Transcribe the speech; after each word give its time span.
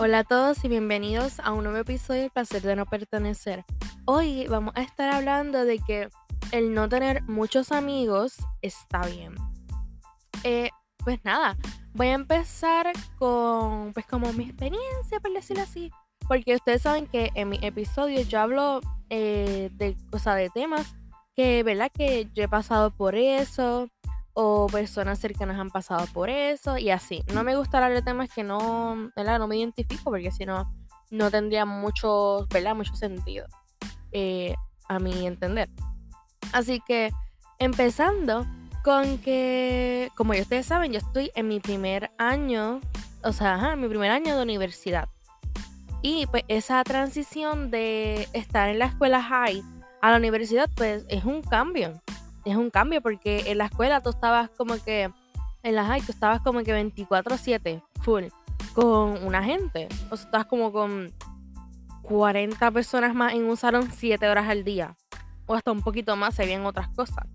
Hola 0.00 0.20
a 0.20 0.24
todos 0.24 0.64
y 0.64 0.68
bienvenidos 0.68 1.40
a 1.40 1.50
un 1.52 1.64
nuevo 1.64 1.80
episodio 1.80 2.20
del 2.20 2.30
placer 2.30 2.62
de 2.62 2.76
no 2.76 2.86
pertenecer. 2.86 3.64
Hoy 4.04 4.46
vamos 4.46 4.72
a 4.76 4.82
estar 4.82 5.08
hablando 5.08 5.64
de 5.64 5.80
que 5.80 6.08
el 6.52 6.72
no 6.72 6.88
tener 6.88 7.24
muchos 7.24 7.72
amigos 7.72 8.36
está 8.62 9.04
bien. 9.06 9.34
Eh, 10.44 10.70
pues 10.98 11.18
nada, 11.24 11.56
voy 11.94 12.06
a 12.06 12.12
empezar 12.12 12.92
con 13.18 13.92
pues 13.92 14.06
como 14.06 14.32
mi 14.34 14.44
experiencia, 14.44 15.18
por 15.20 15.32
decirlo 15.32 15.64
así. 15.64 15.90
Porque 16.28 16.54
ustedes 16.54 16.82
saben 16.82 17.08
que 17.08 17.32
en 17.34 17.48
mi 17.48 17.58
episodio 17.60 18.20
yo 18.22 18.38
hablo 18.38 18.80
eh, 19.10 19.68
de, 19.72 19.96
o 20.12 20.30
de 20.30 20.48
temas 20.50 20.94
que, 21.34 21.64
¿verdad? 21.64 21.90
Que 21.92 22.28
yo 22.34 22.44
he 22.44 22.48
pasado 22.48 22.92
por 22.92 23.16
eso, 23.16 23.88
o 24.34 24.66
personas 24.68 25.18
cercanas 25.18 25.58
han 25.58 25.70
pasado 25.70 26.06
por 26.12 26.30
eso 26.30 26.78
y 26.78 26.90
así. 26.90 27.24
No 27.34 27.42
me 27.44 27.56
gusta 27.56 27.78
hablar 27.78 27.94
de 27.94 28.02
temas 28.02 28.30
que 28.32 28.44
no, 28.44 29.10
¿verdad? 29.16 29.38
no 29.38 29.48
me 29.48 29.56
identifico 29.56 30.04
porque 30.04 30.30
si 30.30 30.46
no, 30.46 30.72
no 31.10 31.30
tendría 31.30 31.64
mucho, 31.64 32.46
¿verdad? 32.50 32.74
mucho 32.74 32.94
sentido 32.94 33.46
eh, 34.12 34.54
a 34.88 34.98
mi 34.98 35.26
entender. 35.26 35.68
Así 36.52 36.80
que 36.86 37.10
empezando 37.58 38.46
con 38.84 39.18
que, 39.18 40.10
como 40.14 40.34
ya 40.34 40.42
ustedes 40.42 40.66
saben, 40.66 40.92
yo 40.92 40.98
estoy 40.98 41.30
en 41.34 41.48
mi 41.48 41.60
primer 41.60 42.10
año, 42.16 42.80
o 43.22 43.32
sea, 43.32 43.76
mi 43.76 43.88
primer 43.88 44.10
año 44.10 44.36
de 44.36 44.42
universidad. 44.42 45.08
Y 46.00 46.26
pues 46.26 46.44
esa 46.48 46.82
transición 46.84 47.70
de 47.70 48.28
estar 48.32 48.68
en 48.68 48.78
la 48.78 48.86
escuela 48.86 49.22
high 49.22 49.62
a 50.00 50.12
la 50.12 50.16
universidad, 50.16 50.70
pues 50.76 51.04
es 51.08 51.24
un 51.24 51.42
cambio 51.42 52.00
es 52.44 52.56
un 52.56 52.70
cambio 52.70 53.00
porque 53.00 53.44
en 53.46 53.58
la 53.58 53.66
escuela 53.66 54.00
tú 54.00 54.10
estabas 54.10 54.50
como 54.50 54.82
que, 54.82 55.10
en 55.62 55.74
la 55.74 55.84
high 55.84 56.02
tú 56.02 56.12
estabas 56.12 56.40
como 56.40 56.62
que 56.62 56.72
24/7, 56.72 57.82
full, 58.02 58.24
con 58.74 59.24
una 59.24 59.42
gente. 59.42 59.88
O 60.10 60.16
sea, 60.16 60.26
estabas 60.26 60.46
como 60.46 60.72
con 60.72 61.12
40 62.02 62.70
personas 62.70 63.14
más 63.14 63.34
en 63.34 63.44
un 63.44 63.56
salón 63.56 63.90
7 63.92 64.28
horas 64.28 64.48
al 64.48 64.64
día. 64.64 64.96
O 65.46 65.54
hasta 65.54 65.72
un 65.72 65.82
poquito 65.82 66.16
más, 66.16 66.34
se 66.34 66.46
bien 66.46 66.64
otras 66.64 66.88
cosas. 66.90 67.26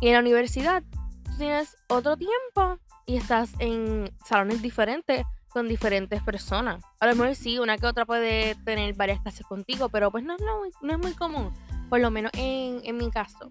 Y 0.00 0.08
en 0.08 0.14
la 0.14 0.20
universidad 0.20 0.82
tú 1.24 1.32
tienes 1.38 1.76
otro 1.88 2.16
tiempo 2.16 2.78
y 3.06 3.16
estás 3.16 3.52
en 3.58 4.10
salones 4.24 4.62
diferentes 4.62 5.24
con 5.54 5.68
diferentes 5.68 6.20
personas. 6.22 6.82
A 6.98 7.06
lo 7.06 7.14
mejor 7.14 7.36
sí, 7.36 7.58
una 7.60 7.78
que 7.78 7.86
otra 7.86 8.04
puede 8.04 8.56
tener 8.64 8.94
varias 8.96 9.20
clases 9.20 9.46
contigo, 9.46 9.88
pero 9.88 10.10
pues 10.10 10.24
no, 10.24 10.36
no, 10.38 10.62
no 10.82 10.92
es 10.92 10.98
muy 10.98 11.12
común. 11.12 11.52
Por 11.88 12.00
lo 12.00 12.10
menos 12.10 12.32
en, 12.34 12.80
en 12.82 12.96
mi 12.96 13.08
caso. 13.10 13.48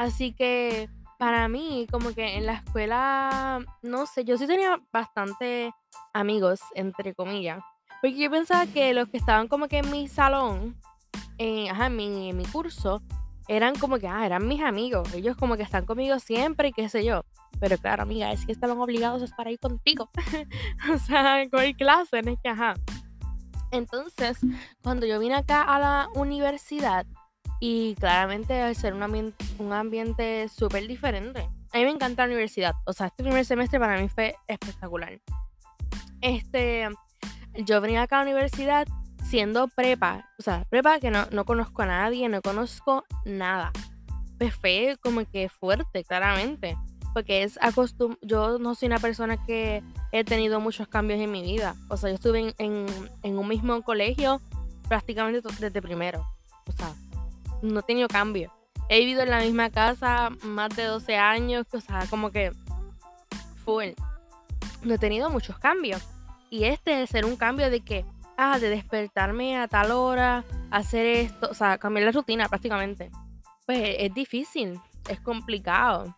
Así 0.00 0.32
que 0.32 0.88
para 1.18 1.46
mí, 1.48 1.86
como 1.90 2.14
que 2.14 2.38
en 2.38 2.46
la 2.46 2.54
escuela, 2.54 3.58
no 3.82 4.06
sé, 4.06 4.24
yo 4.24 4.38
sí 4.38 4.46
tenía 4.46 4.80
bastante 4.90 5.74
amigos, 6.14 6.60
entre 6.74 7.14
comillas. 7.14 7.62
Porque 8.00 8.16
yo 8.16 8.30
pensaba 8.30 8.64
que 8.64 8.94
los 8.94 9.10
que 9.10 9.18
estaban 9.18 9.46
como 9.46 9.68
que 9.68 9.76
en 9.80 9.90
mi 9.90 10.08
salón, 10.08 10.74
en, 11.36 11.70
ajá, 11.70 11.88
en 11.88 11.96
mi, 11.96 12.32
mi 12.32 12.46
curso, 12.46 13.02
eran 13.46 13.74
como 13.74 13.98
que, 13.98 14.08
ah, 14.08 14.24
eran 14.24 14.48
mis 14.48 14.62
amigos. 14.62 15.12
Ellos 15.12 15.36
como 15.36 15.58
que 15.58 15.64
están 15.64 15.84
conmigo 15.84 16.18
siempre 16.18 16.68
y 16.68 16.72
qué 16.72 16.88
sé 16.88 17.04
yo. 17.04 17.26
Pero 17.60 17.76
claro, 17.76 18.04
amiga, 18.04 18.32
es 18.32 18.46
que 18.46 18.52
estaban 18.52 18.78
obligados 18.78 19.20
a 19.20 19.26
estar 19.26 19.46
ahí 19.46 19.58
contigo. 19.58 20.08
o 20.94 20.96
sea, 20.96 21.46
con 21.50 21.70
clase, 21.74 22.20
es 22.20 22.38
que, 22.42 22.48
ajá. 22.48 22.72
Entonces, 23.70 24.38
cuando 24.82 25.04
yo 25.04 25.18
vine 25.18 25.34
acá 25.34 25.60
a 25.60 25.78
la 25.78 26.08
universidad, 26.14 27.04
y 27.60 27.94
claramente 27.96 28.58
al 28.58 28.74
ser 28.74 28.94
un 28.94 29.02
ambiente, 29.02 29.44
un 29.58 29.72
ambiente 29.74 30.48
súper 30.48 30.88
diferente. 30.88 31.48
A 31.72 31.78
mí 31.78 31.84
me 31.84 31.90
encanta 31.90 32.26
la 32.26 32.32
universidad. 32.32 32.74
O 32.86 32.94
sea, 32.94 33.08
este 33.08 33.22
primer 33.22 33.44
semestre 33.44 33.78
para 33.78 34.00
mí 34.00 34.08
fue 34.08 34.34
espectacular. 34.48 35.20
Este, 36.22 36.88
yo 37.54 37.80
venía 37.82 38.02
acá 38.02 38.16
a 38.16 38.24
la 38.24 38.30
universidad 38.30 38.88
siendo 39.24 39.68
prepa. 39.68 40.30
O 40.38 40.42
sea, 40.42 40.64
prepa 40.70 40.98
que 40.98 41.10
no, 41.10 41.26
no 41.30 41.44
conozco 41.44 41.82
a 41.82 41.86
nadie, 41.86 42.28
no 42.30 42.40
conozco 42.40 43.04
nada. 43.26 43.72
Pues 44.38 44.54
fue 44.54 44.96
como 45.02 45.24
que 45.26 45.50
fuerte, 45.50 46.02
claramente. 46.02 46.76
Porque 47.12 47.42
es 47.42 47.58
acostum 47.60 48.16
yo 48.22 48.58
no 48.58 48.74
soy 48.74 48.86
una 48.86 48.98
persona 48.98 49.44
que 49.44 49.82
he 50.12 50.24
tenido 50.24 50.60
muchos 50.60 50.88
cambios 50.88 51.20
en 51.20 51.30
mi 51.30 51.42
vida. 51.42 51.76
O 51.88 51.98
sea, 51.98 52.08
yo 52.08 52.14
estuve 52.14 52.54
en, 52.56 52.86
en 53.22 53.38
un 53.38 53.48
mismo 53.48 53.82
colegio 53.82 54.40
prácticamente 54.88 55.46
desde 55.60 55.82
primero. 55.82 56.26
O 56.66 56.72
sea, 56.72 56.94
no 57.62 57.80
he 57.80 57.82
tenido 57.82 58.08
cambio. 58.08 58.52
He 58.88 58.98
vivido 59.00 59.22
en 59.22 59.30
la 59.30 59.40
misma 59.40 59.70
casa 59.70 60.30
más 60.42 60.74
de 60.74 60.84
12 60.84 61.16
años, 61.16 61.66
o 61.72 61.80
sea, 61.80 62.06
como 62.10 62.30
que 62.30 62.52
full. 63.64 63.90
No 64.82 64.94
he 64.94 64.98
tenido 64.98 65.30
muchos 65.30 65.58
cambios. 65.58 66.02
Y 66.50 66.64
este 66.64 67.02
es 67.02 67.10
ser 67.10 67.24
un 67.24 67.36
cambio 67.36 67.70
de 67.70 67.80
que, 67.80 68.04
ah, 68.36 68.58
de 68.58 68.68
despertarme 68.68 69.56
a 69.56 69.68
tal 69.68 69.92
hora, 69.92 70.44
hacer 70.70 71.06
esto, 71.06 71.48
o 71.50 71.54
sea, 71.54 71.78
cambiar 71.78 72.06
la 72.06 72.12
rutina 72.12 72.48
prácticamente. 72.48 73.10
Pues 73.66 73.96
es 73.98 74.12
difícil, 74.12 74.80
es 75.08 75.20
complicado. 75.20 76.16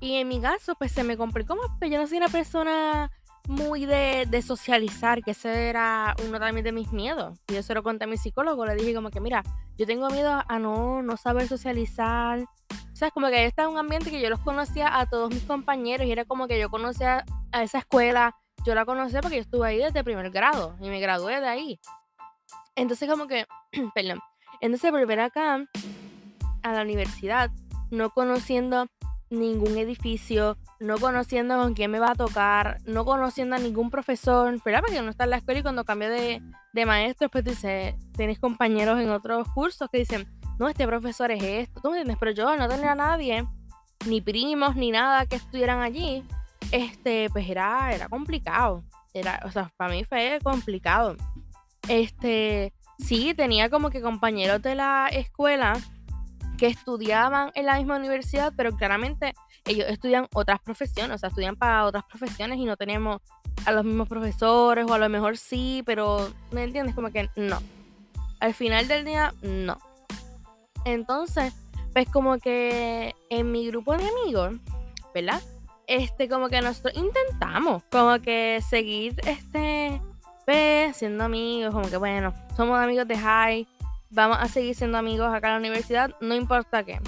Y 0.00 0.16
en 0.16 0.28
mi 0.28 0.40
caso, 0.40 0.74
pues 0.74 0.92
se 0.92 1.04
me 1.04 1.16
complicó 1.16 1.56
más, 1.56 1.68
pues 1.78 1.90
yo 1.90 1.98
no 1.98 2.06
soy 2.06 2.18
una 2.18 2.28
persona 2.28 3.10
muy 3.48 3.86
de, 3.86 4.26
de, 4.28 4.42
socializar, 4.42 5.22
que 5.22 5.32
ese 5.32 5.68
era 5.68 6.14
uno 6.26 6.38
también 6.38 6.64
de 6.64 6.72
mis 6.72 6.92
miedos. 6.92 7.38
Yo 7.48 7.62
se 7.62 7.74
lo 7.74 7.82
conté 7.82 8.04
a 8.04 8.06
mi 8.06 8.16
psicólogo, 8.16 8.64
le 8.66 8.74
dije 8.74 8.94
como 8.94 9.10
que, 9.10 9.20
mira, 9.20 9.42
yo 9.78 9.86
tengo 9.86 10.08
miedo 10.10 10.42
a 10.46 10.58
no, 10.58 11.02
no 11.02 11.16
saber 11.16 11.48
socializar. 11.48 12.40
O 12.40 12.96
sea, 12.96 13.10
como 13.10 13.28
que 13.28 13.36
ahí 13.36 13.46
está 13.46 13.68
un 13.68 13.78
ambiente 13.78 14.10
que 14.10 14.20
yo 14.20 14.28
los 14.28 14.40
conocía 14.40 14.98
a 14.98 15.06
todos 15.06 15.30
mis 15.32 15.42
compañeros 15.44 16.06
y 16.06 16.12
era 16.12 16.24
como 16.24 16.46
que 16.46 16.60
yo 16.60 16.68
conocía 16.70 17.24
a 17.52 17.62
esa 17.62 17.78
escuela, 17.78 18.36
yo 18.64 18.74
la 18.74 18.84
conocía 18.84 19.22
porque 19.22 19.36
yo 19.36 19.42
estuve 19.42 19.66
ahí 19.66 19.78
desde 19.78 20.04
primer 20.04 20.30
grado 20.30 20.76
y 20.80 20.88
me 20.88 21.00
gradué 21.00 21.40
de 21.40 21.48
ahí. 21.48 21.80
Entonces 22.76 23.08
como 23.08 23.26
que, 23.26 23.46
perdón, 23.94 24.20
entonces 24.60 24.90
volver 24.90 25.20
acá 25.20 25.64
a 26.62 26.72
la 26.72 26.82
universidad, 26.82 27.50
no 27.90 28.10
conociendo 28.10 28.86
ningún 29.30 29.78
edificio, 29.78 30.58
no 30.80 30.98
conociendo 30.98 31.56
con 31.56 31.74
quién 31.74 31.90
me 31.90 32.00
va 32.00 32.10
a 32.10 32.14
tocar, 32.14 32.78
no 32.84 33.04
conociendo 33.04 33.56
a 33.56 33.58
ningún 33.58 33.90
profesor, 33.90 34.60
¿verdad? 34.64 34.80
Porque 34.80 35.00
uno 35.00 35.10
está 35.10 35.24
en 35.24 35.30
la 35.30 35.36
escuela 35.36 35.60
y 35.60 35.62
cuando 35.62 35.84
cambia 35.84 36.10
de, 36.10 36.42
de 36.72 36.86
maestro, 36.86 37.28
pues 37.28 37.44
dice, 37.44 37.96
tienes 38.16 38.38
compañeros 38.38 39.00
en 39.00 39.10
otros 39.10 39.48
cursos 39.54 39.88
que 39.90 39.98
dicen, 39.98 40.28
no, 40.58 40.68
este 40.68 40.86
profesor 40.86 41.30
es 41.30 41.42
esto, 41.42 41.80
¿tú 41.80 41.90
me 41.90 41.98
entiendes? 41.98 42.18
Pero 42.18 42.32
yo 42.32 42.56
no 42.56 42.68
tenía 42.68 42.92
a 42.92 42.96
nadie, 42.96 43.46
ni 44.06 44.20
primos, 44.20 44.76
ni 44.76 44.90
nada 44.90 45.26
que 45.26 45.36
estuvieran 45.36 45.80
allí, 45.80 46.24
este, 46.72 47.30
pues 47.30 47.48
era, 47.48 47.94
era 47.94 48.08
complicado. 48.08 48.84
Era, 49.12 49.40
o 49.44 49.50
sea, 49.50 49.72
para 49.76 49.92
mí 49.92 50.04
fue 50.04 50.38
complicado. 50.42 51.16
Este, 51.88 52.72
sí, 52.98 53.34
tenía 53.34 53.70
como 53.70 53.90
que 53.90 54.00
compañeros 54.00 54.62
de 54.62 54.74
la 54.74 55.08
escuela 55.08 55.72
que 56.60 56.66
estudiaban 56.66 57.52
en 57.54 57.64
la 57.64 57.78
misma 57.78 57.96
universidad, 57.96 58.52
pero 58.54 58.76
claramente 58.76 59.32
ellos 59.64 59.86
estudian 59.88 60.28
otras 60.34 60.60
profesiones, 60.60 61.14
o 61.14 61.18
sea, 61.18 61.30
estudian 61.30 61.56
para 61.56 61.86
otras 61.86 62.04
profesiones 62.04 62.58
y 62.58 62.66
no 62.66 62.76
tenemos 62.76 63.22
a 63.64 63.72
los 63.72 63.82
mismos 63.82 64.06
profesores, 64.06 64.84
o 64.86 64.92
a 64.92 64.98
lo 64.98 65.08
mejor 65.08 65.38
sí, 65.38 65.82
pero, 65.86 66.30
¿me 66.50 66.62
entiendes? 66.62 66.94
Como 66.94 67.10
que 67.10 67.30
no. 67.34 67.58
Al 68.40 68.52
final 68.52 68.88
del 68.88 69.06
día, 69.06 69.32
no. 69.40 69.78
Entonces, 70.84 71.54
pues 71.94 72.06
como 72.10 72.36
que 72.36 73.14
en 73.30 73.50
mi 73.50 73.66
grupo 73.68 73.96
de 73.96 74.06
amigos, 74.06 74.56
¿verdad? 75.14 75.40
Este, 75.86 76.28
como 76.28 76.50
que 76.50 76.60
nosotros 76.60 76.94
intentamos, 76.94 77.84
como 77.90 78.20
que 78.20 78.62
seguir, 78.68 79.14
este, 79.26 79.98
pues, 80.44 80.94
siendo 80.94 81.24
amigos, 81.24 81.72
como 81.72 81.88
que 81.88 81.96
bueno, 81.96 82.34
somos 82.54 82.78
amigos 82.78 83.08
de 83.08 83.16
high, 83.16 83.66
vamos 84.10 84.38
a 84.40 84.48
seguir 84.48 84.74
siendo 84.74 84.98
amigos 84.98 85.32
acá 85.32 85.48
en 85.48 85.54
la 85.54 85.58
universidad, 85.58 86.10
no 86.20 86.34
importa 86.34 86.84
qué. 86.84 87.00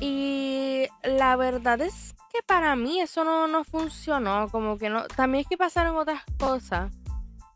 Y 0.00 0.86
la 1.04 1.36
verdad 1.36 1.80
es 1.80 2.14
que 2.32 2.42
para 2.42 2.74
mí 2.76 3.00
eso 3.00 3.24
no, 3.24 3.46
no 3.46 3.62
funcionó, 3.64 4.48
como 4.50 4.78
que 4.78 4.90
no, 4.90 5.06
también 5.06 5.42
es 5.42 5.48
que 5.48 5.56
pasaron 5.56 5.96
otras 5.96 6.22
cosas, 6.38 6.92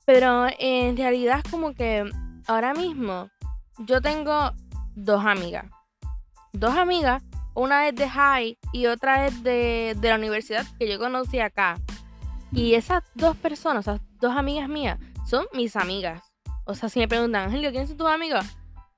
pero 0.05 0.47
en 0.59 0.97
realidad 0.97 1.43
como 1.51 1.75
que 1.75 2.09
ahora 2.47 2.73
mismo 2.75 3.29
yo 3.79 4.01
tengo 4.01 4.53
dos 4.95 5.25
amigas, 5.25 5.67
dos 6.53 6.77
amigas, 6.77 7.23
una 7.55 7.89
es 7.89 7.97
de 7.97 8.09
high 8.09 8.59
y 8.73 8.87
otra 8.87 9.27
es 9.27 9.43
de, 9.43 9.97
de 9.99 10.09
la 10.09 10.17
universidad 10.17 10.67
que 10.79 10.89
yo 10.89 10.99
conocí 10.99 11.41
acá. 11.41 11.81
Y 12.53 12.75
esas 12.75 13.03
dos 13.15 13.37
personas, 13.37 13.89
esas 13.89 14.01
dos 14.21 14.37
amigas 14.37 14.69
mías, 14.69 14.99
son 15.29 15.47
mis 15.53 15.75
amigas. 15.75 16.23
O 16.67 16.75
sea, 16.75 16.89
si 16.89 16.99
me 16.99 17.07
preguntan, 17.07 17.45
Angelio, 17.45 17.71
¿quiénes 17.71 17.89
son 17.89 17.97
tus 17.97 18.09
amigos? 18.09 18.45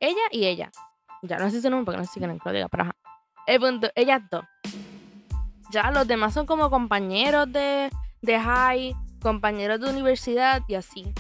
Ella 0.00 0.22
y 0.32 0.46
ella. 0.46 0.70
Ya 1.22 1.36
no 1.36 1.50
sé 1.50 1.60
si 1.60 1.68
nombre 1.68 1.84
porque 1.84 1.98
no 1.98 2.04
sé 2.04 2.14
si 2.14 2.18
quieren 2.18 2.38
que 2.38 2.48
lo 2.48 2.54
diga, 2.54 2.68
pero 2.68 2.84
ajá. 2.84 2.92
El 3.46 3.60
punto, 3.60 3.88
ellas 3.94 4.22
dos. 4.30 4.44
Ya 5.70 5.90
los 5.90 6.06
demás 6.06 6.32
son 6.32 6.46
como 6.46 6.70
compañeros 6.70 7.52
de, 7.52 7.90
de 8.22 8.40
high, 8.40 8.96
compañeros 9.20 9.80
de 9.80 9.90
universidad 9.90 10.62
y 10.66 10.76
así. 10.76 11.12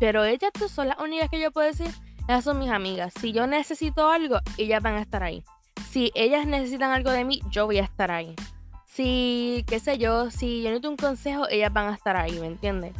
Pero 0.00 0.24
ellas 0.24 0.50
dos 0.58 0.70
son 0.70 0.88
las 0.88 0.98
únicas 0.98 1.28
que 1.28 1.40
yo 1.40 1.50
puedo 1.50 1.66
decir, 1.66 1.88
ellas 2.26 2.44
son 2.44 2.58
mis 2.58 2.70
amigas. 2.70 3.12
Si 3.20 3.32
yo 3.32 3.46
necesito 3.46 4.10
algo, 4.10 4.38
ellas 4.56 4.82
van 4.82 4.94
a 4.94 5.02
estar 5.02 5.22
ahí. 5.22 5.44
Si 5.90 6.10
ellas 6.14 6.46
necesitan 6.46 6.90
algo 6.90 7.10
de 7.10 7.24
mí, 7.24 7.40
yo 7.50 7.66
voy 7.66 7.78
a 7.78 7.84
estar 7.84 8.10
ahí. 8.10 8.34
Si, 8.86 9.62
qué 9.66 9.78
sé 9.78 9.98
yo, 9.98 10.30
si 10.30 10.62
yo 10.62 10.70
necesito 10.70 10.88
un 10.88 10.96
consejo, 10.96 11.46
ellas 11.50 11.70
van 11.70 11.88
a 11.88 11.94
estar 11.94 12.16
ahí, 12.16 12.38
¿me 12.40 12.46
entiendes? 12.46 12.94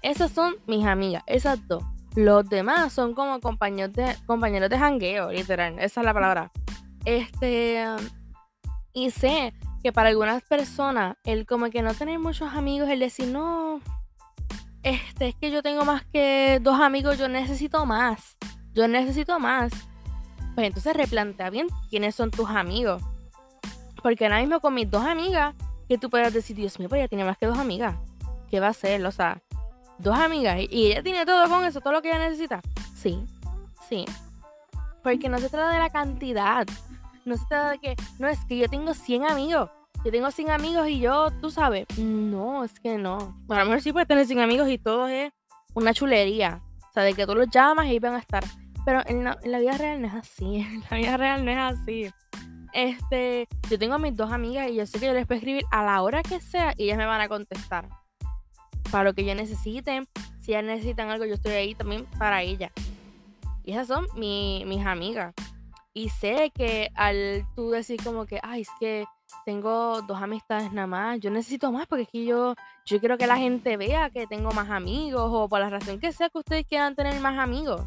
Esas 0.00 0.32
son 0.32 0.56
mis 0.66 0.86
amigas, 0.86 1.22
esas 1.26 1.66
dos. 1.68 1.84
Los 2.14 2.48
demás 2.48 2.92
son 2.92 3.14
como 3.14 3.40
compañeros 3.40 3.94
de, 3.94 4.16
compañeros 4.26 4.68
de 4.70 4.78
jangueo, 4.78 5.30
literal. 5.30 5.78
Esa 5.78 6.00
es 6.00 6.04
la 6.04 6.14
palabra. 6.14 6.52
Este. 7.04 7.84
Y 8.92 9.10
sé 9.10 9.54
que 9.82 9.92
para 9.92 10.10
algunas 10.10 10.42
personas, 10.42 11.16
el 11.24 11.46
como 11.46 11.70
que 11.70 11.82
no 11.82 11.94
tener 11.94 12.18
muchos 12.18 12.52
amigos, 12.52 12.88
el 12.90 13.00
decir, 13.00 13.28
no, 13.28 13.80
este, 14.82 15.28
es 15.28 15.34
que 15.36 15.50
yo 15.50 15.62
tengo 15.62 15.84
más 15.84 16.04
que 16.06 16.58
dos 16.60 16.80
amigos, 16.80 17.18
yo 17.18 17.28
necesito 17.28 17.86
más. 17.86 18.36
Yo 18.74 18.88
necesito 18.88 19.38
más. 19.38 19.72
Pues 20.54 20.66
entonces 20.66 20.94
replantea 20.94 21.50
bien 21.50 21.68
quiénes 21.88 22.14
son 22.14 22.30
tus 22.30 22.48
amigos. 22.48 23.02
Porque 24.02 24.24
ahora 24.24 24.40
mismo 24.40 24.60
con 24.60 24.74
mis 24.74 24.90
dos 24.90 25.04
amigas, 25.04 25.54
que 25.88 25.98
tú 25.98 26.10
puedas 26.10 26.32
decir, 26.32 26.56
Dios 26.56 26.78
mío, 26.78 26.88
pues 26.88 27.00
ella 27.00 27.08
tiene 27.08 27.24
más 27.24 27.38
que 27.38 27.46
dos 27.46 27.58
amigas. 27.58 27.94
¿Qué 28.50 28.58
va 28.60 28.68
a 28.68 28.70
hacer? 28.70 29.04
O 29.06 29.12
sea, 29.12 29.40
dos 30.02 30.18
amigas. 30.18 30.58
Y 30.70 30.92
ella 30.92 31.02
tiene 31.02 31.24
todo 31.24 31.48
con 31.48 31.64
eso, 31.64 31.80
todo 31.80 31.92
lo 31.92 32.02
que 32.02 32.08
ella 32.08 32.18
necesita. 32.18 32.60
Sí, 32.94 33.24
sí. 33.88 34.04
Porque 35.02 35.28
no 35.28 35.38
se 35.38 35.48
trata 35.48 35.72
de 35.72 35.78
la 35.78 35.90
cantidad. 35.90 36.66
No 37.24 37.36
se 37.36 37.46
trata 37.46 37.70
de 37.70 37.78
que, 37.78 37.96
no, 38.18 38.28
es 38.28 38.44
que 38.46 38.58
yo 38.58 38.68
tengo 38.68 38.94
100 38.94 39.24
amigos. 39.24 39.70
Yo 40.04 40.10
tengo 40.10 40.30
100 40.30 40.50
amigos 40.50 40.88
y 40.88 40.98
yo, 40.98 41.30
tú 41.40 41.50
sabes, 41.50 41.86
no, 41.96 42.64
es 42.64 42.80
que 42.80 42.98
no. 42.98 43.40
Bueno, 43.46 43.62
a 43.62 43.64
lo 43.64 43.70
mejor 43.70 43.82
sí 43.82 43.92
puedes 43.92 44.08
tener 44.08 44.26
100 44.26 44.40
amigos 44.40 44.68
y 44.68 44.78
todo 44.78 45.06
es 45.06 45.32
una 45.74 45.94
chulería. 45.94 46.60
O 46.90 46.92
sea, 46.92 47.04
de 47.04 47.14
que 47.14 47.24
tú 47.24 47.34
los 47.34 47.48
llamas 47.48 47.86
y 47.86 47.98
van 48.00 48.14
a 48.14 48.18
estar. 48.18 48.44
Pero 48.84 49.00
en 49.06 49.22
la, 49.22 49.36
vida 49.58 49.78
real 49.78 50.02
no 50.02 50.08
es 50.08 50.14
así. 50.14 50.56
En 50.68 50.82
la 50.90 50.96
vida 50.96 51.16
real 51.16 51.44
no 51.44 51.50
es 51.52 51.58
así. 51.58 52.10
Este, 52.72 53.46
yo 53.70 53.78
tengo 53.78 53.94
a 53.94 53.98
mis 53.98 54.16
dos 54.16 54.32
amigas 54.32 54.70
y 54.70 54.76
yo 54.76 54.86
sé 54.86 54.98
que 54.98 55.06
yo 55.06 55.12
les 55.12 55.26
puedo 55.26 55.38
escribir 55.38 55.64
a 55.70 55.84
la 55.84 56.02
hora 56.02 56.22
que 56.22 56.40
sea 56.40 56.74
y 56.76 56.84
ellas 56.84 56.98
me 56.98 57.06
van 57.06 57.20
a 57.20 57.28
contestar. 57.28 57.88
Para 58.92 59.04
lo 59.04 59.14
que 59.14 59.24
yo 59.24 59.34
necesiten. 59.34 60.06
Si 60.40 60.52
ellas 60.52 60.64
necesitan 60.64 61.10
algo, 61.10 61.24
yo 61.24 61.34
estoy 61.34 61.54
ahí 61.54 61.74
también 61.74 62.06
para 62.18 62.42
ellas. 62.42 62.70
Y 63.64 63.72
esas 63.72 63.88
son 63.88 64.06
mis 64.14 64.86
amigas. 64.86 65.34
Y 65.94 66.08
sé 66.08 66.52
que 66.54 66.90
al 66.94 67.44
tú 67.56 67.70
decir 67.70 68.02
como 68.02 68.24
que, 68.24 68.38
ay, 68.42 68.62
es 68.62 68.68
que 68.78 69.04
tengo 69.44 70.02
dos 70.02 70.20
amistades 70.22 70.72
nada 70.72 70.86
más, 70.86 71.20
yo 71.20 71.30
necesito 71.30 71.72
más 71.72 71.86
porque 71.86 72.02
es 72.02 72.08
que 72.08 72.24
yo, 72.24 72.54
yo 72.86 73.00
quiero 73.00 73.18
que 73.18 73.26
la 73.26 73.36
gente 73.36 73.76
vea 73.76 74.10
que 74.10 74.26
tengo 74.26 74.52
más 74.52 74.70
amigos 74.70 75.30
o 75.32 75.48
por 75.48 75.60
la 75.60 75.70
razón 75.70 75.98
que 75.98 76.12
sea 76.12 76.28
que 76.28 76.38
ustedes 76.38 76.66
quieran 76.66 76.94
tener 76.94 77.18
más 77.20 77.38
amigos. 77.38 77.82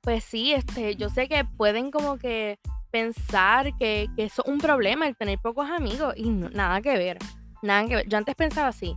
Pues 0.00 0.24
sí, 0.24 0.52
este, 0.52 0.96
yo 0.96 1.08
sé 1.10 1.28
que 1.28 1.44
pueden 1.44 1.90
como 1.90 2.18
que 2.18 2.58
pensar 2.90 3.76
que, 3.76 4.08
que 4.16 4.24
eso 4.24 4.42
es 4.44 4.52
un 4.52 4.58
problema 4.58 5.06
el 5.06 5.16
tener 5.16 5.38
pocos 5.38 5.68
amigos 5.70 6.14
y 6.16 6.30
nada 6.30 6.80
que 6.80 6.96
ver, 6.96 7.18
nada 7.62 7.86
que 7.86 7.96
ver. 7.96 8.08
Yo 8.08 8.16
antes 8.16 8.34
pensaba 8.34 8.68
así, 8.68 8.96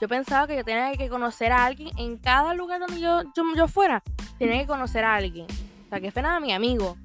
yo 0.00 0.08
pensaba 0.08 0.46
que 0.46 0.56
yo 0.56 0.64
tenía 0.64 0.92
que 0.96 1.08
conocer 1.08 1.52
a 1.52 1.64
alguien 1.64 1.90
en 1.98 2.18
cada 2.18 2.54
lugar 2.54 2.80
donde 2.80 3.00
yo, 3.00 3.22
yo, 3.56 3.68
fuera, 3.68 4.02
tenía 4.38 4.60
que 4.60 4.66
conocer 4.66 5.04
a 5.04 5.14
alguien. 5.14 5.46
O 5.86 5.88
sea, 5.88 6.00
que 6.00 6.10
fuera 6.10 6.40
mi 6.40 6.52
amigo. 6.52 6.96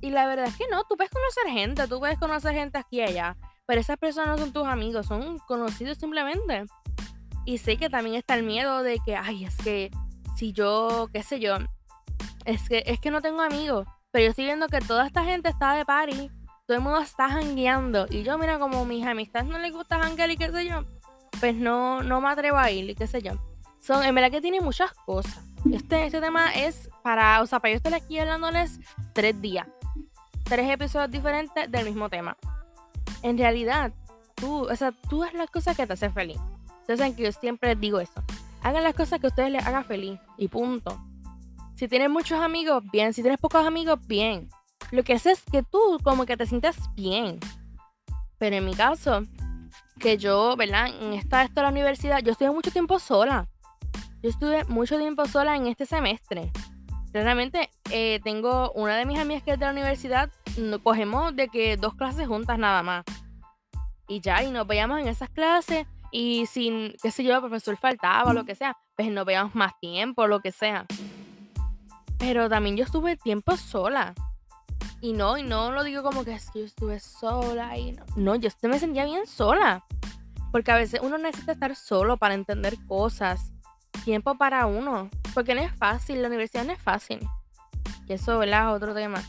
Y 0.00 0.10
la 0.10 0.26
verdad 0.26 0.46
es 0.46 0.56
que 0.56 0.64
no, 0.70 0.84
tú 0.84 0.96
puedes 0.96 1.10
conocer 1.10 1.52
gente, 1.52 1.86
tú 1.86 1.98
puedes 1.98 2.18
conocer 2.18 2.54
gente 2.54 2.78
aquí 2.78 2.98
y 2.98 3.02
allá, 3.02 3.36
pero 3.66 3.80
esas 3.80 3.98
personas 3.98 4.30
no 4.30 4.38
son 4.38 4.52
tus 4.52 4.66
amigos, 4.66 5.06
son 5.06 5.38
conocidos 5.40 5.98
simplemente. 5.98 6.64
Y 7.44 7.58
sé 7.58 7.76
que 7.76 7.90
también 7.90 8.16
está 8.16 8.34
el 8.34 8.42
miedo 8.42 8.82
de 8.82 8.98
que, 9.04 9.16
ay, 9.16 9.44
es 9.44 9.56
que 9.56 9.90
si 10.36 10.52
yo, 10.52 11.08
qué 11.12 11.22
sé 11.22 11.40
yo, 11.40 11.56
es 12.44 12.68
que, 12.68 12.82
es 12.86 13.00
que 13.00 13.10
no 13.10 13.20
tengo 13.20 13.42
amigos, 13.42 13.86
pero 14.10 14.24
yo 14.24 14.30
estoy 14.30 14.46
viendo 14.46 14.68
que 14.68 14.80
toda 14.80 15.06
esta 15.06 15.24
gente 15.24 15.48
está 15.48 15.74
de 15.74 15.84
party, 15.84 16.30
todo 16.66 16.76
el 16.78 16.82
mundo 16.82 17.00
está 17.00 17.28
jangueando, 17.28 18.06
y 18.08 18.22
yo, 18.22 18.38
mira, 18.38 18.58
como 18.58 18.84
mis 18.84 19.06
amistades 19.06 19.48
no 19.48 19.58
les 19.58 19.72
gusta 19.72 19.98
janguear 19.98 20.30
y 20.30 20.36
qué 20.36 20.50
sé 20.50 20.66
yo, 20.66 20.84
pues 21.40 21.56
no, 21.56 22.02
no 22.02 22.20
me 22.20 22.28
atrevo 22.28 22.58
a 22.58 22.70
ir 22.70 22.88
y 22.90 22.94
qué 22.94 23.06
sé 23.06 23.22
yo. 23.22 23.32
Son, 23.80 24.04
en 24.04 24.14
verdad 24.14 24.30
que 24.30 24.40
tiene 24.40 24.60
muchas 24.60 24.92
cosas. 25.06 25.40
Este, 25.72 26.06
este 26.06 26.20
tema 26.20 26.52
es 26.54 26.88
para, 27.02 27.40
o 27.42 27.46
sea, 27.46 27.60
para 27.60 27.72
yo 27.72 27.76
estar 27.78 27.94
aquí 27.94 28.18
hablándoles 28.18 28.78
tres 29.12 29.40
días 29.40 29.66
tres 30.50 30.68
episodios 30.68 31.12
diferentes 31.12 31.70
del 31.70 31.84
mismo 31.84 32.10
tema. 32.10 32.36
En 33.22 33.38
realidad, 33.38 33.92
tú, 34.34 34.68
o 34.68 34.74
sea, 34.74 34.90
tú 35.08 35.22
haz 35.22 35.32
las 35.32 35.48
cosas 35.48 35.76
que 35.76 35.86
te 35.86 35.92
hacen 35.92 36.12
feliz. 36.12 36.38
Saben 36.88 37.14
que 37.14 37.22
yo 37.22 37.30
siempre 37.30 37.76
digo 37.76 38.00
eso. 38.00 38.20
Hagan 38.62 38.82
las 38.82 38.94
cosas 38.94 39.20
que 39.20 39.28
a 39.28 39.30
ustedes 39.30 39.52
les 39.52 39.64
haga 39.64 39.84
feliz. 39.84 40.18
Y 40.36 40.48
punto. 40.48 41.00
Si 41.76 41.86
tienes 41.86 42.10
muchos 42.10 42.40
amigos, 42.40 42.82
bien. 42.90 43.14
Si 43.14 43.22
tienes 43.22 43.38
pocos 43.38 43.64
amigos, 43.64 44.04
bien. 44.08 44.48
Lo 44.90 45.04
que 45.04 45.12
hace 45.12 45.30
es 45.30 45.44
que 45.44 45.62
tú 45.62 46.00
como 46.02 46.26
que 46.26 46.36
te 46.36 46.46
sientas 46.46 46.76
bien. 46.96 47.38
Pero 48.38 48.56
en 48.56 48.64
mi 48.64 48.74
caso, 48.74 49.22
que 50.00 50.18
yo, 50.18 50.56
¿verdad? 50.56 50.88
En 50.88 51.12
esta, 51.12 51.44
esta 51.44 51.62
la 51.62 51.68
universidad, 51.68 52.18
yo 52.24 52.32
estuve 52.32 52.50
mucho 52.50 52.72
tiempo 52.72 52.98
sola. 52.98 53.48
Yo 54.22 54.30
estuve 54.30 54.64
mucho 54.64 54.98
tiempo 54.98 55.26
sola 55.26 55.54
en 55.54 55.66
este 55.66 55.86
semestre. 55.86 56.50
Realmente 57.12 57.70
eh, 57.90 58.20
tengo 58.24 58.72
una 58.72 58.96
de 58.96 59.04
mis 59.04 59.18
amigas 59.18 59.42
que 59.42 59.52
es 59.52 59.58
de 59.58 59.66
la 59.66 59.72
universidad, 59.72 60.30
cogemos 60.82 61.34
de 61.36 61.48
que 61.48 61.76
dos 61.76 61.94
clases 61.94 62.26
juntas 62.26 62.58
nada 62.58 62.82
más. 62.82 63.04
Y 64.08 64.20
ya, 64.20 64.42
y 64.42 64.50
nos 64.50 64.66
veíamos 64.66 65.00
en 65.00 65.08
esas 65.08 65.28
clases 65.30 65.86
y 66.10 66.46
sin, 66.46 66.94
qué 67.02 67.10
sé 67.10 67.22
yo, 67.22 67.34
el 67.34 67.40
profesor 67.40 67.76
faltaba 67.76 68.32
lo 68.32 68.44
que 68.44 68.54
sea, 68.54 68.76
pues 68.96 69.10
nos 69.10 69.24
veíamos 69.24 69.54
más 69.54 69.72
tiempo, 69.80 70.26
lo 70.26 70.40
que 70.40 70.50
sea. 70.50 70.86
Pero 72.18 72.48
también 72.48 72.76
yo 72.76 72.84
estuve 72.84 73.16
tiempo 73.16 73.56
sola. 73.56 74.14
Y 75.00 75.14
no, 75.14 75.38
y 75.38 75.42
no 75.42 75.72
lo 75.72 75.82
digo 75.82 76.02
como 76.02 76.24
que 76.24 76.32
es 76.32 76.50
que 76.50 76.60
yo 76.60 76.64
estuve 76.66 77.00
sola 77.00 77.76
y 77.78 77.92
no. 77.92 78.04
No, 78.16 78.34
yo 78.34 78.50
me 78.62 78.78
sentía 78.78 79.04
bien 79.04 79.26
sola. 79.26 79.84
Porque 80.52 80.72
a 80.72 80.76
veces 80.76 81.00
uno 81.02 81.16
necesita 81.16 81.52
estar 81.52 81.74
solo 81.76 82.16
para 82.16 82.34
entender 82.34 82.76
cosas 82.86 83.52
tiempo 84.04 84.36
para 84.36 84.66
uno. 84.66 85.08
Porque 85.34 85.54
no 85.54 85.62
es 85.62 85.74
fácil, 85.74 86.20
la 86.20 86.28
universidad 86.28 86.64
no 86.64 86.72
es 86.72 86.82
fácil. 86.82 87.20
Y 88.06 88.12
eso, 88.12 88.38
¿verdad? 88.38 88.74
Otro 88.74 88.94
tema. 88.94 89.22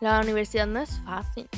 La 0.00 0.20
universidad 0.20 0.66
no 0.66 0.80
es 0.80 1.00
fácil. 1.04 1.48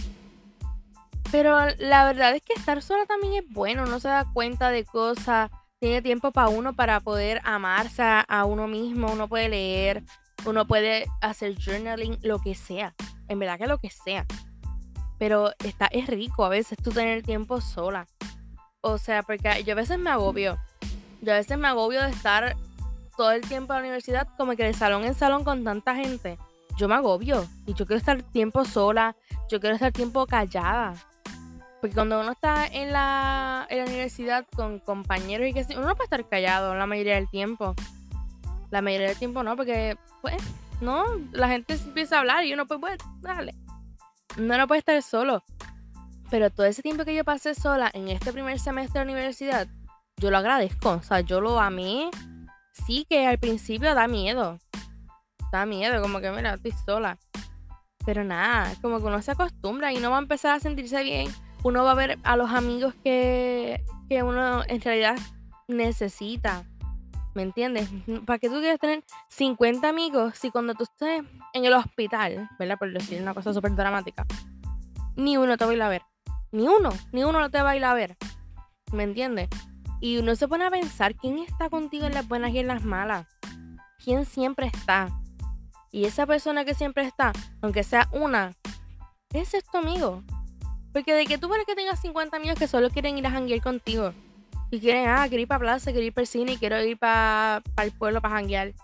Pero 1.33 1.59
la 1.79 2.05
verdad 2.05 2.35
es 2.35 2.43
que 2.43 2.55
estar 2.55 2.83
sola 2.83 3.05
también 3.07 3.45
es 3.45 3.51
bueno. 3.51 3.85
Uno 3.85 3.99
se 3.99 4.09
da 4.09 4.27
cuenta 4.33 4.71
de 4.71 4.85
cosas. 4.85 5.51
Tiene 5.81 6.03
tiempo 6.03 6.31
para 6.31 6.49
uno 6.49 6.75
para 6.75 7.01
poder 7.01 7.41
amarse 7.45 8.03
a 8.03 8.45
uno 8.45 8.69
mismo. 8.69 9.13
Uno 9.13 9.29
puede 9.29 9.49
leer. 9.49 10.05
Uno 10.45 10.67
puede 10.67 11.07
hacer 11.21 11.57
journaling, 11.59 12.19
lo 12.23 12.39
que 12.39 12.55
sea. 12.55 12.95
En 13.29 13.39
verdad 13.39 13.59
que 13.59 13.67
lo 13.67 13.79
que 13.79 13.91
sea. 13.91 14.25
Pero 15.19 15.53
está, 15.65 15.87
es 15.87 16.07
rico 16.07 16.45
a 16.45 16.49
veces 16.49 16.79
tú 16.83 16.91
tener 16.91 17.23
tiempo 17.23 17.61
sola. 17.61 18.07
O 18.81 18.99
sea, 18.99 19.23
porque 19.23 19.65
yo 19.65 19.73
a 19.73 19.77
veces 19.77 19.99
me 19.99 20.11
agobio 20.11 20.59
yo 21.21 21.33
a 21.33 21.37
veces 21.37 21.59
me 21.59 21.69
agobio 21.69 22.03
de 22.03 22.11
estar 22.11 22.57
todo 23.17 23.33
el 23.33 23.43
tiempo 23.43 23.73
en 23.73 23.79
la 23.79 23.83
universidad 23.85 24.29
como 24.37 24.55
que 24.55 24.65
de 24.65 24.73
salón 24.73 25.05
en 25.05 25.15
salón 25.15 25.45
con 25.45 25.65
tanta 25.65 25.95
gente. 25.95 26.39
Yo 26.77 26.87
me 26.87 26.95
agobio 26.95 27.45
y 27.67 27.75
yo 27.75 27.87
quiero 27.87 27.99
estar 27.99 28.23
tiempo 28.23 28.65
sola, 28.65 29.17
yo 29.49 29.59
quiero 29.61 29.75
estar 29.75 29.93
tiempo 29.93 30.27
callada. 30.27 30.95
Porque 31.81 31.95
cuando 31.95 32.21
uno 32.21 32.33
está 32.33 32.67
en 32.67 32.93
la, 32.93 33.67
en 33.69 33.79
la 33.79 33.85
universidad 33.85 34.47
con 34.55 34.79
compañeros 34.81 35.49
y 35.49 35.55
que 35.55 35.67
uno 35.77 35.87
no 35.87 35.95
puede 35.95 36.05
estar 36.05 36.29
callado 36.29 36.75
la 36.75 36.87
mayoría 36.87 37.17
del 37.17 37.29
tiempo. 37.29 37.75
La 38.71 38.83
mayoría 38.83 39.09
del 39.09 39.19
tiempo 39.19 39.43
no, 39.43 39.57
porque 39.57 39.97
pues 40.21 40.43
no, 40.81 41.05
la 41.33 41.49
gente 41.49 41.75
empieza 41.75 42.17
a 42.17 42.21
hablar 42.21 42.45
y 42.45 42.55
uno 42.55 42.67
pues, 42.67 42.99
dale. 43.21 43.55
No, 44.37 44.57
no 44.57 44.67
puede 44.67 44.81
estar 44.81 45.03
solo. 45.03 45.43
Pero 46.31 46.51
todo 46.51 46.67
ese 46.67 46.83
tiempo 46.83 47.05
que 47.05 47.15
yo 47.15 47.25
pasé 47.25 47.55
sola 47.55 47.91
en 47.93 48.09
este 48.09 48.33
primer 48.33 48.59
semestre 48.61 49.01
de 49.01 49.07
universidad, 49.07 49.67
yo 50.19 50.31
lo 50.31 50.39
agradezco. 50.39 50.91
O 50.91 51.03
sea, 51.03 51.21
yo 51.21 51.41
lo 51.41 51.59
amé. 51.59 52.11
Sí 52.87 53.07
que 53.09 53.27
al 53.27 53.39
principio 53.39 53.95
da 53.95 54.07
miedo. 54.07 54.59
Da 55.51 55.67
miedo, 55.67 56.01
como 56.03 56.21
que 56.21 56.31
mira, 56.31 56.55
estoy 56.55 56.73
sola. 56.85 57.19
Pero 58.05 58.25
nada, 58.25 58.75
como 58.81 58.99
que 58.99 59.07
uno 59.07 59.21
se 59.23 59.33
acostumbra 59.33 59.93
y 59.93 59.97
uno 59.97 60.11
va 60.11 60.19
a 60.19 60.21
empezar 60.21 60.55
a 60.55 60.61
sentirse 60.61 61.03
bien. 61.03 61.29
Uno 61.65 61.83
va 61.85 61.93
a 61.93 61.95
ver 61.95 62.19
a 62.23 62.37
los 62.37 62.51
amigos 62.51 62.95
que, 63.03 63.85
que 64.09 64.23
uno 64.23 64.63
en 64.67 64.81
realidad 64.81 65.19
necesita. 65.67 66.65
¿Me 67.39 67.45
entiendes? 67.45 67.89
¿Para 68.27 68.41
qué 68.41 68.49
tú 68.49 68.57
quieres 68.57 68.81
tener 68.81 69.05
50 69.29 69.89
amigos 69.89 70.35
si 70.37 70.51
cuando 70.51 70.75
tú 70.75 70.83
estés 70.83 71.23
en 71.53 71.65
el 71.65 71.73
hospital, 71.73 72.51
¿verdad? 72.59 72.77
Por 72.77 72.93
decir 72.93 73.23
una 73.23 73.33
cosa 73.33 73.55
súper 73.55 73.77
dramática, 73.77 74.27
ni 75.15 75.37
uno 75.37 75.57
te 75.57 75.65
va 75.65 75.71
a 75.71 75.75
ir 75.75 75.83
a 75.83 75.89
ver. 75.89 76.03
Ni 76.51 76.67
uno, 76.67 76.91
ni 77.13 77.23
uno 77.23 77.39
no 77.39 77.49
te 77.49 77.63
va 77.63 77.71
a 77.71 77.91
a 77.91 77.95
ver. 77.95 78.17
¿Me 78.91 79.05
entiendes? 79.05 79.49
Y 80.01 80.19
uno 80.19 80.35
se 80.35 80.49
pone 80.49 80.65
a 80.65 80.71
pensar 80.73 81.15
quién 81.15 81.39
está 81.39 81.71
contigo 81.71 82.07
en 82.07 82.15
las 82.15 82.27
buenas 82.27 82.51
y 82.51 82.59
en 82.59 82.67
las 82.67 82.83
malas. 82.83 83.29
¿Quién 84.03 84.27
siempre 84.27 84.67
está? 84.67 85.09
Y 85.93 86.07
esa 86.07 86.27
persona 86.27 86.65
que 86.65 86.75
siempre 86.75 87.05
está, 87.05 87.31
aunque 87.63 87.85
sea 87.85 88.09
una, 88.11 88.57
ese 89.33 89.59
es 89.59 89.65
tu 89.65 89.79
amigo. 89.79 90.25
Porque 90.93 91.15
de 91.15 91.25
que 91.25 91.39
tú 91.39 91.49
para 91.49 91.65
que 91.65 91.77
tengas 91.77 92.01
50 92.01 92.37
amigos 92.37 92.59
que 92.59 92.67
solo 92.67 92.91
quieren 92.91 93.17
ir 93.17 93.29
a 93.29 93.31
janguear 93.31 93.63
contigo. 93.63 94.13
Y 94.71 94.81
quieren, 94.81 95.09
ah, 95.09 95.25
quiero 95.29 95.41
ir 95.41 95.49
para 95.49 95.61
plaza, 95.61 95.93
quiero 95.93 96.07
ir 96.07 96.13
para 96.13 96.25
el 96.25 96.29
cine, 96.29 96.59
quiero 96.59 96.83
ir 96.83 96.99
para, 96.99 97.63
para 97.75 97.87
el 97.87 97.93
pueblo 97.93 98.21
para 98.21 98.35
janguear. 98.35 98.75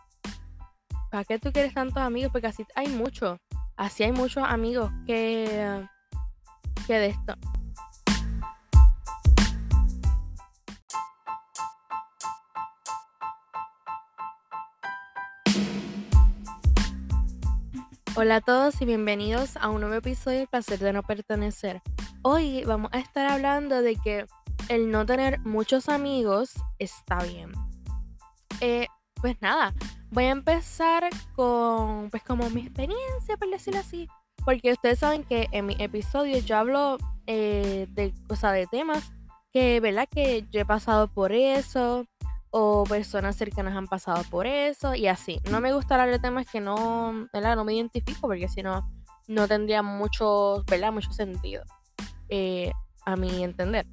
¿Para 1.10 1.24
qué 1.24 1.38
tú 1.38 1.52
quieres 1.52 1.74
tantos 1.74 1.98
amigos? 1.98 2.32
Porque 2.32 2.46
así 2.46 2.64
hay 2.74 2.88
muchos. 2.88 3.38
Así 3.76 4.02
hay 4.02 4.12
muchos 4.12 4.42
amigos 4.46 4.90
que, 5.06 5.84
que 6.86 6.94
de 6.94 7.06
esto. 7.08 7.34
Hola 18.16 18.36
a 18.36 18.40
todos 18.40 18.80
y 18.80 18.86
bienvenidos 18.86 19.58
a 19.58 19.68
un 19.68 19.82
nuevo 19.82 19.96
episodio 19.96 20.38
del 20.38 20.48
Placer 20.48 20.78
de 20.78 20.94
No 20.94 21.02
Pertenecer. 21.02 21.82
Hoy 22.22 22.64
vamos 22.64 22.90
a 22.94 23.00
estar 23.00 23.26
hablando 23.26 23.82
de 23.82 23.96
que 23.96 24.26
el 24.68 24.90
no 24.90 25.06
tener 25.06 25.40
muchos 25.40 25.88
amigos 25.88 26.54
está 26.78 27.22
bien. 27.22 27.52
Eh, 28.60 28.86
pues 29.14 29.40
nada, 29.40 29.74
voy 30.10 30.24
a 30.24 30.30
empezar 30.30 31.08
con 31.34 32.10
pues 32.10 32.22
como 32.22 32.48
mi 32.50 32.62
experiencia, 32.62 33.36
por 33.38 33.50
decirlo 33.50 33.80
así. 33.80 34.08
Porque 34.44 34.72
ustedes 34.72 34.98
saben 34.98 35.24
que 35.24 35.48
en 35.52 35.66
mi 35.66 35.76
episodio 35.78 36.38
yo 36.38 36.58
hablo 36.58 36.98
eh, 37.26 37.86
de, 37.90 38.12
o 38.28 38.34
de 38.34 38.66
temas 38.66 39.12
que, 39.52 39.80
¿verdad? 39.80 40.08
Que 40.10 40.46
yo 40.50 40.60
he 40.60 40.66
pasado 40.66 41.08
por 41.08 41.32
eso, 41.32 42.06
o 42.56 42.84
personas 42.84 43.34
cercanas 43.34 43.76
han 43.76 43.88
pasado 43.88 44.22
por 44.30 44.46
eso 44.46 44.94
y 44.94 45.08
así. 45.08 45.40
No 45.50 45.60
me 45.60 45.72
gusta 45.72 45.96
hablar 45.96 46.12
de 46.12 46.20
temas 46.20 46.46
que 46.46 46.60
no, 46.60 47.26
¿verdad? 47.32 47.56
no 47.56 47.64
me 47.64 47.74
identifico 47.74 48.28
porque 48.28 48.48
si 48.48 48.62
no, 48.62 48.88
no 49.26 49.48
tendría 49.48 49.82
mucho, 49.82 50.62
¿verdad? 50.70 50.92
mucho 50.92 51.12
sentido 51.12 51.64
eh, 52.28 52.70
a 53.04 53.16
mi 53.16 53.42
entender. 53.42 53.86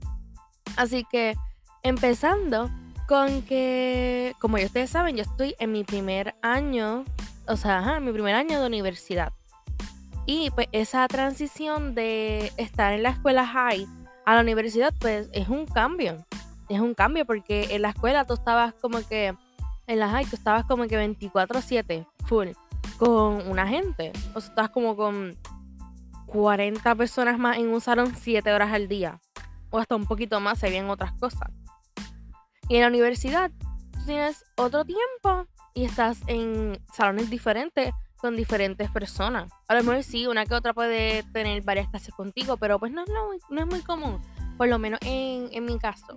Así 0.77 1.05
que 1.05 1.35
empezando 1.83 2.69
con 3.07 3.41
que, 3.43 4.33
como 4.39 4.57
ya 4.57 4.65
ustedes 4.65 4.89
saben, 4.89 5.17
yo 5.17 5.23
estoy 5.23 5.55
en 5.59 5.71
mi 5.71 5.83
primer 5.83 6.35
año, 6.41 7.03
o 7.47 7.57
sea, 7.57 7.99
mi 7.99 8.11
primer 8.11 8.35
año 8.35 8.59
de 8.59 8.65
universidad. 8.65 9.33
Y 10.25 10.49
pues 10.51 10.67
esa 10.71 11.07
transición 11.07 11.95
de 11.95 12.51
estar 12.57 12.93
en 12.93 13.03
la 13.03 13.09
escuela 13.09 13.45
high 13.45 13.87
a 14.25 14.35
la 14.35 14.41
universidad, 14.41 14.93
pues 14.99 15.29
es 15.33 15.49
un 15.49 15.65
cambio 15.65 16.25
es 16.75 16.79
un 16.79 16.93
cambio 16.93 17.25
porque 17.25 17.67
en 17.71 17.81
la 17.81 17.89
escuela 17.89 18.25
tú 18.25 18.33
estabas 18.33 18.73
como 18.73 19.05
que, 19.07 19.35
en 19.87 19.99
la 19.99 20.09
high 20.09 20.25
tú 20.25 20.35
estabas 20.35 20.65
como 20.65 20.87
que 20.87 20.97
24/7, 20.97 22.05
full, 22.25 22.49
con 22.97 23.47
una 23.49 23.67
gente. 23.67 24.11
O 24.33 24.41
sea, 24.41 24.49
estabas 24.49 24.71
como 24.71 24.95
con 24.95 25.35
40 26.27 26.95
personas 26.95 27.37
más 27.37 27.57
en 27.57 27.69
un 27.69 27.81
salón 27.81 28.13
7 28.15 28.53
horas 28.53 28.71
al 28.71 28.87
día. 28.87 29.19
O 29.71 29.79
hasta 29.79 29.95
un 29.95 30.05
poquito 30.05 30.39
más, 30.39 30.59
se 30.59 30.83
otras 30.83 31.13
cosas. 31.13 31.49
Y 32.69 32.75
en 32.75 32.81
la 32.81 32.87
universidad 32.87 33.51
tienes 34.05 34.43
otro 34.55 34.85
tiempo 34.85 35.47
y 35.73 35.85
estás 35.85 36.19
en 36.27 36.79
salones 36.93 37.29
diferentes 37.29 37.93
con 38.17 38.35
diferentes 38.35 38.89
personas. 38.91 39.51
A 39.67 39.75
lo 39.75 39.83
mejor 39.83 40.03
sí, 40.03 40.27
una 40.27 40.45
que 40.45 40.53
otra 40.53 40.73
puede 40.73 41.23
tener 41.33 41.63
varias 41.63 41.89
clases 41.89 42.13
contigo, 42.13 42.57
pero 42.57 42.79
pues 42.79 42.91
no, 42.91 43.03
no, 43.05 43.29
no 43.49 43.61
es 43.61 43.67
muy 43.67 43.81
común. 43.81 44.21
Por 44.57 44.67
lo 44.67 44.77
menos 44.77 44.99
en, 45.03 45.49
en 45.51 45.65
mi 45.65 45.79
caso. 45.79 46.15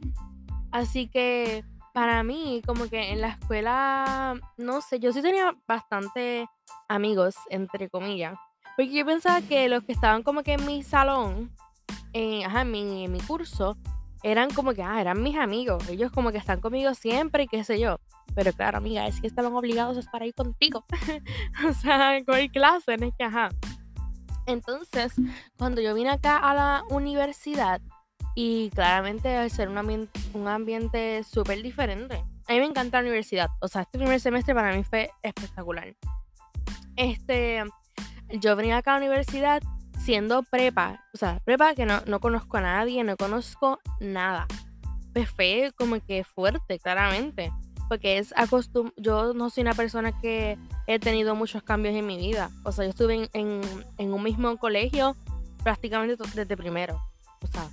Así 0.71 1.09
que 1.09 1.65
para 1.95 2.23
mí, 2.25 2.61
como 2.67 2.89
que 2.91 3.13
en 3.13 3.21
la 3.21 3.29
escuela, 3.29 4.35
no 4.59 4.81
sé, 4.81 4.99
yo 4.99 5.13
sí 5.13 5.23
tenía 5.23 5.57
bastante 5.67 6.47
amigos, 6.89 7.37
entre 7.49 7.89
comillas. 7.89 8.37
Porque 8.77 8.93
yo 8.93 9.07
pensaba 9.07 9.41
que 9.41 9.69
los 9.69 9.85
que 9.85 9.93
estaban 9.93 10.25
como 10.25 10.43
que 10.43 10.55
en 10.55 10.67
mi 10.67 10.83
salón, 10.83 11.55
ajá, 12.45 12.63
en 12.63 12.71
mi, 12.71 13.05
en 13.05 13.13
mi 13.13 13.21
curso, 13.21 13.77
eran 14.23 14.51
como 14.51 14.73
que, 14.73 14.83
ah, 14.83 15.01
eran 15.01 15.23
mis 15.23 15.37
amigos. 15.37 15.89
Ellos 15.89 16.11
como 16.13 16.33
que 16.33 16.39
están 16.39 16.61
conmigo 16.61 16.95
siempre 16.95 17.45
y 17.45 17.47
qué 17.47 17.65
sé 17.65 17.79
yo. 17.79 17.99
Pero 18.35 18.53
claro, 18.53 18.79
amiga, 18.79 19.07
es 19.07 19.21
que 19.21 19.27
estaban 19.27 19.53
obligados 19.55 19.97
a 19.97 20.01
estar 20.01 20.23
ahí 20.23 20.33
contigo. 20.33 20.85
o 21.69 21.73
sea, 21.75 22.19
con 22.25 22.47
clase, 22.49 22.95
es 22.95 23.15
que, 23.19 23.25
ajá. 23.25 23.51
Entonces, 24.47 25.15
cuando 25.57 25.81
yo 25.81 25.95
vine 25.95 26.11
acá 26.11 26.37
a 26.37 26.55
la 26.55 26.85
universidad, 26.91 27.81
y 28.35 28.71
claramente 28.71 29.37
al 29.37 29.51
ser 29.51 29.69
un 29.69 29.79
ambiente, 29.79 30.21
un 30.33 30.49
ambiente 30.49 31.23
súper 31.23 31.63
diferente. 31.63 32.25
A 32.49 32.53
mí 32.53 32.59
me 32.59 32.67
encanta 32.67 32.99
la 32.99 33.09
universidad. 33.09 33.49
O 33.61 33.69
sea, 33.69 33.83
este 33.83 33.99
primer 33.99 34.21
semestre 34.21 34.55
para 34.55 34.75
mí 34.75 34.83
fue 34.85 35.11
espectacular. 35.23 35.95
Este, 36.97 37.63
yo 38.41 38.57
venía 38.57 38.79
acá 38.79 38.95
a 38.95 38.99
la 38.99 39.07
universidad 39.07 39.63
siendo 40.05 40.43
prepa. 40.43 41.05
O 41.15 41.17
sea, 41.17 41.41
prepa 41.45 41.75
que 41.75 41.87
no, 41.87 42.01
no 42.07 42.21
conozco 42.21 42.59
a 42.59 42.61
nadie, 42.61 43.03
no 43.05 43.17
conozco 43.17 43.81
nada. 44.01 44.47
Pues 45.13 45.31
fue 45.31 45.73
como 45.77 46.01
que 46.01 46.25
fuerte, 46.25 46.79
claramente. 46.79 47.53
Porque 47.89 48.19
es 48.19 48.33
acostum 48.37 48.91
yo 48.97 49.35
no 49.35 49.51
soy 49.51 49.63
una 49.63 49.75
persona 49.75 50.19
que 50.21 50.59
he 50.87 50.99
tenido 50.99 51.35
muchos 51.35 51.63
cambios 51.63 51.95
en 51.95 52.07
mi 52.07 52.17
vida. 52.17 52.51
O 52.65 52.73
sea, 52.73 52.85
yo 52.85 52.91
estuve 52.91 53.15
en, 53.15 53.29
en, 53.33 53.61
en 53.99 54.13
un 54.13 54.23
mismo 54.23 54.57
colegio 54.59 55.17
prácticamente 55.63 56.23
desde 56.35 56.57
primero. 56.57 57.03
O 57.43 57.47
sea, 57.47 57.69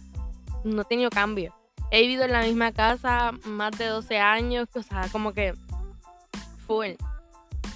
no 0.63 0.81
he 0.81 0.85
tenido 0.85 1.09
cambio. 1.09 1.53
He 1.91 2.01
vivido 2.01 2.23
en 2.23 2.31
la 2.31 2.43
misma 2.43 2.71
casa 2.71 3.33
más 3.43 3.77
de 3.77 3.87
12 3.87 4.19
años, 4.19 4.69
o 4.73 4.81
sea, 4.81 5.07
como 5.11 5.33
que 5.33 5.53
full. 6.65 6.91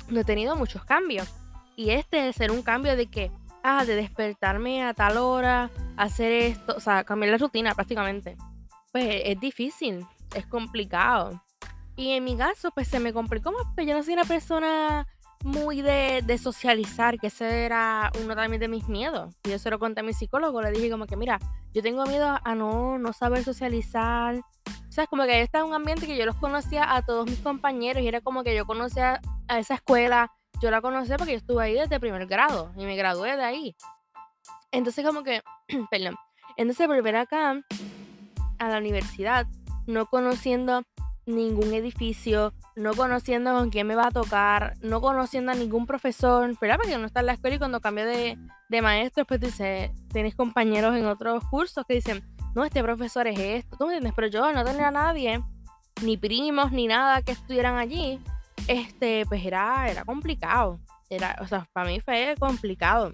No 0.10 0.22
he 0.22 0.24
tenido 0.24 0.56
muchos 0.56 0.86
cambios. 0.86 1.28
Y 1.76 1.90
este 1.90 2.30
es 2.30 2.38
ser 2.38 2.52
un 2.52 2.62
cambio 2.62 2.96
de 2.96 3.08
que, 3.08 3.32
ah, 3.66 3.84
de 3.84 3.96
despertarme 3.96 4.84
a 4.84 4.94
tal 4.94 5.18
hora, 5.18 5.72
hacer 5.98 6.32
esto, 6.32 6.76
o 6.78 6.80
sea, 6.80 7.04
cambiar 7.04 7.32
la 7.32 7.38
rutina 7.38 7.74
prácticamente. 7.74 8.38
Pues 8.92 9.22
es 9.26 9.40
difícil, 9.40 10.06
es 10.36 10.46
complicado. 10.46 11.42
Y 11.96 12.12
en 12.12 12.24
mi 12.24 12.38
caso, 12.38 12.72
pues 12.72 12.88
se 12.88 13.00
me 13.00 13.12
complicó 13.12 13.52
más, 13.52 13.64
pero 13.76 13.88
yo 13.88 13.96
no 13.96 14.04
soy 14.04 14.14
una 14.14 14.26
persona 14.26 15.08
muy 15.44 15.82
de, 15.82 16.22
de, 16.26 16.38
socializar, 16.38 17.18
que 17.20 17.28
ese 17.28 17.66
era 17.66 18.12
uno 18.24 18.36
también 18.36 18.60
de 18.60 18.68
mis 18.68 18.88
miedos. 18.88 19.36
Yo 19.44 19.58
se 19.58 19.70
lo 19.70 19.80
conté 19.80 20.02
a 20.02 20.04
mi 20.04 20.14
psicólogo, 20.14 20.62
le 20.62 20.72
dije 20.72 20.90
como 20.90 21.08
que, 21.08 21.16
mira, 21.16 21.40
yo 21.74 21.82
tengo 21.82 22.06
miedo 22.06 22.38
a 22.44 22.56
no, 22.56 22.98
no 23.00 23.14
saber 23.14 23.44
socializar. 23.44 24.36
O 24.36 24.92
sea, 24.92 25.06
es 25.06 25.10
como 25.10 25.24
que 25.24 25.42
está 25.42 25.64
un 25.64 25.74
ambiente 25.74 26.06
que 26.06 26.18
yo 26.18 26.26
los 26.26 26.36
conocía 26.36 26.96
a 26.96 27.02
todos 27.02 27.30
mis 27.30 27.40
compañeros 27.40 28.04
y 28.04 28.08
era 28.08 28.22
como 28.22 28.44
que 28.44 28.56
yo 28.56 28.66
conocía 28.66 29.22
a 29.48 29.60
esa 29.60 29.76
escuela, 29.76 30.32
yo 30.62 30.72
la 30.72 30.82
conocía 30.82 31.18
porque 31.18 31.34
yo 31.34 31.38
estuve 31.38 31.64
ahí 31.64 31.74
desde 31.74 32.00
primer 32.00 32.26
grado 32.28 32.72
y 32.78 32.86
me 32.86 32.96
gradué 32.96 33.36
de 33.36 33.44
ahí. 33.44 33.76
Entonces 34.72 35.06
como 35.06 35.24
que, 35.24 35.42
perdón, 35.92 36.16
entonces 36.58 36.88
volver 36.88 37.16
acá 37.16 37.62
a 38.60 38.70
la 38.70 38.78
universidad, 38.78 39.48
no 39.88 40.06
conociendo 40.08 40.84
ningún 41.26 41.74
edificio, 41.74 42.54
no 42.76 42.94
conociendo 42.94 43.54
con 43.54 43.70
quién 43.70 43.88
me 43.88 43.96
va 43.96 44.08
a 44.08 44.12
tocar, 44.12 44.74
no 44.82 45.02
conociendo 45.02 45.52
a 45.52 45.56
ningún 45.56 45.88
profesor, 45.88 46.56
¿verdad? 46.60 46.78
Porque 46.78 46.96
uno 46.96 47.08
está 47.08 47.22
en 47.22 47.26
la 47.28 47.34
escuela 47.34 47.56
y 47.56 47.60
cuando 47.60 47.82
cambia 47.82 48.06
de, 48.06 48.38
de 48.70 48.82
maestro, 48.82 49.26
pues 49.26 49.40
dice, 49.40 49.92
tienes 50.14 50.36
compañeros 50.36 50.96
en 50.96 51.06
otros 51.08 51.44
cursos 51.46 51.84
que 51.88 51.96
dicen, 51.96 52.24
no, 52.54 52.64
este 52.64 52.84
profesor 52.84 53.28
es 53.28 53.40
esto, 53.40 53.76
¿tú 53.78 53.88
me 53.88 53.94
entiendes? 53.94 54.14
Pero 54.16 54.28
yo 54.28 54.52
no 54.54 54.64
tenía 54.64 54.90
a 54.90 54.92
nadie, 54.92 55.44
ni 56.04 56.16
primos, 56.16 56.72
ni 56.72 56.88
nada 56.88 57.22
que 57.22 57.32
estuvieran 57.32 57.78
allí, 57.78 58.22
este, 58.68 59.26
pues 59.28 59.46
era, 59.46 59.90
era 59.90 60.06
complicado. 60.06 60.80
Era, 61.10 61.38
o 61.42 61.48
sea, 61.48 61.68
para 61.74 61.90
mí 61.90 62.00
fue 62.00 62.36
complicado. 62.40 63.12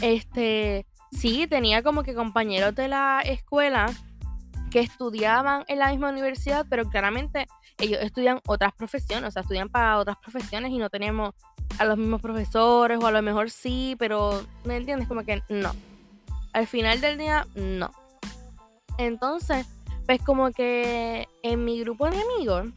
Este, 0.00 0.86
sí, 1.12 1.46
tenía 1.46 1.82
como 1.82 2.02
que 2.02 2.14
compañeros 2.14 2.74
de 2.74 2.88
la 2.88 3.20
escuela 3.24 3.86
que 4.70 4.80
estudiaban 4.80 5.64
en 5.68 5.78
la 5.78 5.90
misma 5.90 6.08
universidad, 6.08 6.66
pero 6.68 6.88
claramente 6.88 7.46
ellos 7.78 8.00
estudian 8.02 8.40
otras 8.46 8.72
profesiones, 8.72 9.28
o 9.28 9.30
sea, 9.30 9.42
estudian 9.42 9.68
para 9.68 9.98
otras 9.98 10.16
profesiones 10.16 10.72
y 10.72 10.78
no 10.78 10.88
tenemos 10.88 11.34
a 11.78 11.84
los 11.84 11.98
mismos 11.98 12.20
profesores, 12.20 12.98
o 13.00 13.06
a 13.06 13.10
lo 13.10 13.22
mejor 13.22 13.50
sí, 13.50 13.96
pero, 13.98 14.42
¿me 14.64 14.76
entiendes? 14.76 15.08
Como 15.08 15.24
que 15.24 15.42
no. 15.48 15.72
Al 16.52 16.66
final 16.66 17.00
del 17.00 17.18
día, 17.18 17.46
no. 17.54 17.90
Entonces, 18.98 19.66
pues 20.06 20.20
como 20.22 20.50
que 20.52 21.28
en 21.42 21.64
mi 21.64 21.80
grupo 21.80 22.10
de 22.10 22.20
amigos, 22.20 22.68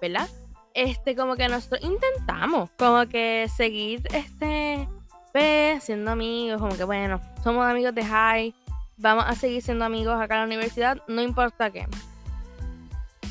¿verdad? 0.00 0.28
Este, 0.76 1.16
como 1.16 1.36
que 1.36 1.48
nosotros 1.48 1.80
intentamos, 1.82 2.68
como 2.76 3.06
que 3.06 3.48
seguir, 3.56 4.02
este, 4.12 4.86
pues, 5.32 5.82
siendo 5.82 6.10
amigos, 6.10 6.60
como 6.60 6.76
que 6.76 6.84
bueno, 6.84 7.18
somos 7.42 7.64
amigos 7.66 7.94
de 7.94 8.04
high, 8.04 8.54
vamos 8.98 9.24
a 9.26 9.34
seguir 9.34 9.62
siendo 9.62 9.86
amigos 9.86 10.20
acá 10.20 10.34
en 10.34 10.40
la 10.40 10.46
universidad, 10.46 10.98
no 11.08 11.22
importa 11.22 11.70
qué. 11.70 11.88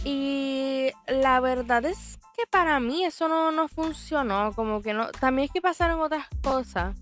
Y 0.03 0.89
la 1.07 1.39
verdad 1.39 1.85
es 1.85 2.17
que 2.35 2.47
para 2.47 2.79
mí 2.79 3.05
eso 3.05 3.27
no, 3.27 3.51
no 3.51 3.67
funcionó, 3.67 4.51
como 4.55 4.81
que 4.81 4.95
no, 4.95 5.11
también 5.11 5.45
es 5.45 5.51
que 5.51 5.61
pasaron 5.61 6.01
otras 6.01 6.25
cosas, 6.41 6.97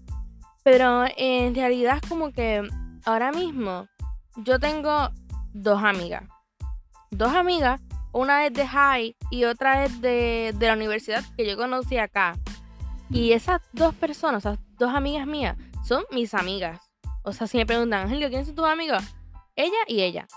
pero 0.61 1.05
en 1.15 1.55
realidad 1.55 2.01
como 2.09 2.33
que 2.33 2.67
ahora 3.05 3.31
mismo 3.31 3.87
yo 4.35 4.59
tengo 4.59 5.09
dos 5.53 5.81
amigas, 5.81 6.23
dos 7.11 7.33
amigas, 7.33 7.79
una 8.13 8.45
es 8.45 8.53
de 8.53 8.67
high 8.67 9.15
y 9.31 9.43
otra 9.43 9.83
es 9.83 9.99
de, 10.01 10.53
de 10.55 10.67
la 10.67 10.73
universidad 10.73 11.23
que 11.35 11.45
yo 11.45 11.57
conocí 11.57 11.97
acá. 11.97 12.35
Y 13.09 13.33
esas 13.33 13.61
dos 13.73 13.93
personas, 13.95 14.45
esas 14.45 14.59
dos 14.77 14.93
amigas 14.93 15.27
mías, 15.27 15.57
son 15.83 16.03
mis 16.11 16.33
amigas. 16.33 16.79
O 17.23 17.33
sea, 17.33 17.47
si 17.47 17.57
me 17.57 17.65
preguntan, 17.65 18.03
Angelio, 18.03 18.29
¿quiénes 18.29 18.47
son 18.47 18.55
tus 18.55 18.65
amigos? 18.65 19.03
Ella 19.55 19.77
y 19.87 20.01
ella. 20.01 20.27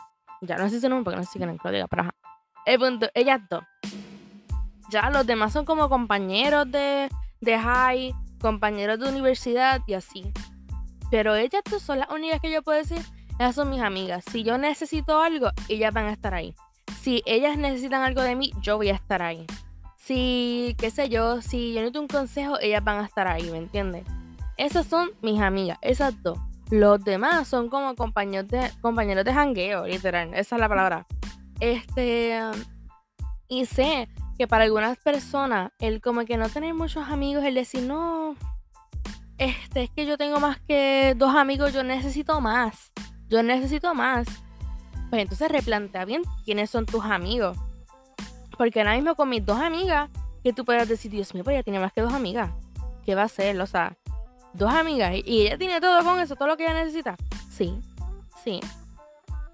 Ya 0.41 0.57
no 0.57 0.69
sé 0.69 0.81
si 0.81 0.89
nombre 0.89 1.05
porque 1.05 1.17
no 1.19 1.25
sé 1.25 1.33
si 1.33 1.39
quieren 1.39 1.59
diga, 1.65 1.87
pero 1.89 2.03
ajá. 2.03 2.15
El 2.65 2.79
punto, 2.79 3.09
ellas 3.15 3.41
dos. 3.49 3.65
Ya 4.91 5.11
los 5.11 5.27
demás 5.27 5.53
son 5.53 5.65
como 5.65 5.89
compañeros 5.89 6.71
de, 6.71 7.09
de 7.41 7.59
high, 7.59 8.15
compañeros 8.41 8.99
de 8.99 9.09
universidad 9.09 9.81
y 9.87 9.95
así. 9.95 10.33
Pero 11.11 11.35
ellas 11.35 11.63
dos 11.71 11.83
son 11.83 12.01
las 12.01 12.11
únicas 12.11 12.41
que 12.41 12.51
yo 12.51 12.63
puedo 12.63 12.79
decir, 12.79 13.03
ellas 13.39 13.55
son 13.55 13.71
mis 13.71 13.81
amigas. 13.81 14.25
Si 14.31 14.43
yo 14.43 14.59
necesito 14.59 15.21
algo, 15.21 15.51
ellas 15.69 15.93
van 15.93 16.07
a 16.07 16.13
estar 16.13 16.35
ahí. 16.35 16.55
Si 17.07 17.23
ellas 17.25 17.57
necesitan 17.57 18.03
algo 18.03 18.21
de 18.21 18.35
mí, 18.35 18.51
yo 18.61 18.79
voy 18.79 18.89
a 18.89 18.95
estar 18.97 19.23
ahí. 19.23 19.47
Si, 19.95 20.75
qué 20.77 20.91
sé 20.91 21.09
yo, 21.09 21.41
si 21.41 21.69
yo 21.73 21.79
necesito 21.79 22.01
un 22.01 22.09
consejo, 22.09 22.59
ellas 22.61 22.83
van 22.83 22.99
a 22.99 23.05
estar 23.05 23.29
ahí, 23.29 23.49
¿me 23.49 23.59
entiendes? 23.59 24.03
Esas 24.57 24.87
son 24.87 25.11
mis 25.23 25.41
amigas, 25.41 25.79
esas 25.83 26.21
dos. 26.25 26.37
Los 26.69 27.05
demás 27.05 27.47
son 27.47 27.69
como 27.69 27.95
compañeros 27.95 28.49
de, 28.49 28.73
compañeros 28.81 29.25
de 29.25 29.33
jangueo, 29.33 29.87
literal. 29.87 30.35
Esa 30.35 30.57
es 30.57 30.61
la 30.61 30.69
palabra. 30.69 31.07
Este. 31.61 32.41
Y 33.47 33.67
sé 33.67 34.09
que 34.37 34.49
para 34.49 34.65
algunas 34.65 34.99
personas, 34.99 35.71
el 35.79 36.01
como 36.01 36.25
que 36.25 36.37
no 36.37 36.49
tener 36.49 36.75
muchos 36.75 37.09
amigos, 37.09 37.45
el 37.45 37.55
decir, 37.55 37.85
no, 37.85 38.35
este, 39.39 39.85
es 39.85 39.91
que 39.91 40.07
yo 40.07 40.19
tengo 40.19 40.41
más 40.41 40.59
que 40.59 41.15
dos 41.17 41.37
amigos, 41.37 41.73
yo 41.73 41.85
necesito 41.85 42.41
más. 42.41 42.93
Yo 43.29 43.45
necesito 43.45 43.95
más. 43.95 44.27
Pues 45.17 45.23
entonces 45.23 45.51
replantea 45.51 46.05
bien 46.05 46.25
quiénes 46.45 46.69
son 46.69 46.85
tus 46.85 47.03
amigos. 47.03 47.57
Porque 48.59 48.81
ahora 48.81 48.97
mismo 48.97 49.15
con 49.15 49.31
mis 49.31 49.43
dos 49.43 49.59
amigas, 49.59 50.11
que 50.45 50.53
tú 50.53 50.67
puedas 50.67 50.87
decir, 50.87 51.11
Dios 51.11 51.33
mío, 51.33 51.43
pues 51.43 51.55
ella 51.55 51.63
tiene 51.63 51.79
más 51.79 51.95
que 51.95 52.03
dos 52.03 52.13
amigas. 52.13 52.51
¿Qué 53.03 53.15
va 53.15 53.23
a 53.23 53.25
hacer? 53.25 53.59
O 53.59 53.67
sea, 53.67 53.97
dos 54.53 54.71
amigas. 54.71 55.15
Y 55.25 55.47
ella 55.47 55.57
tiene 55.57 55.81
todo 55.81 56.05
con 56.05 56.21
eso, 56.21 56.37
todo 56.37 56.49
lo 56.49 56.59
que 56.59 56.65
ella 56.65 56.75
necesita. 56.75 57.17
Sí, 57.49 57.81
sí. 58.45 58.61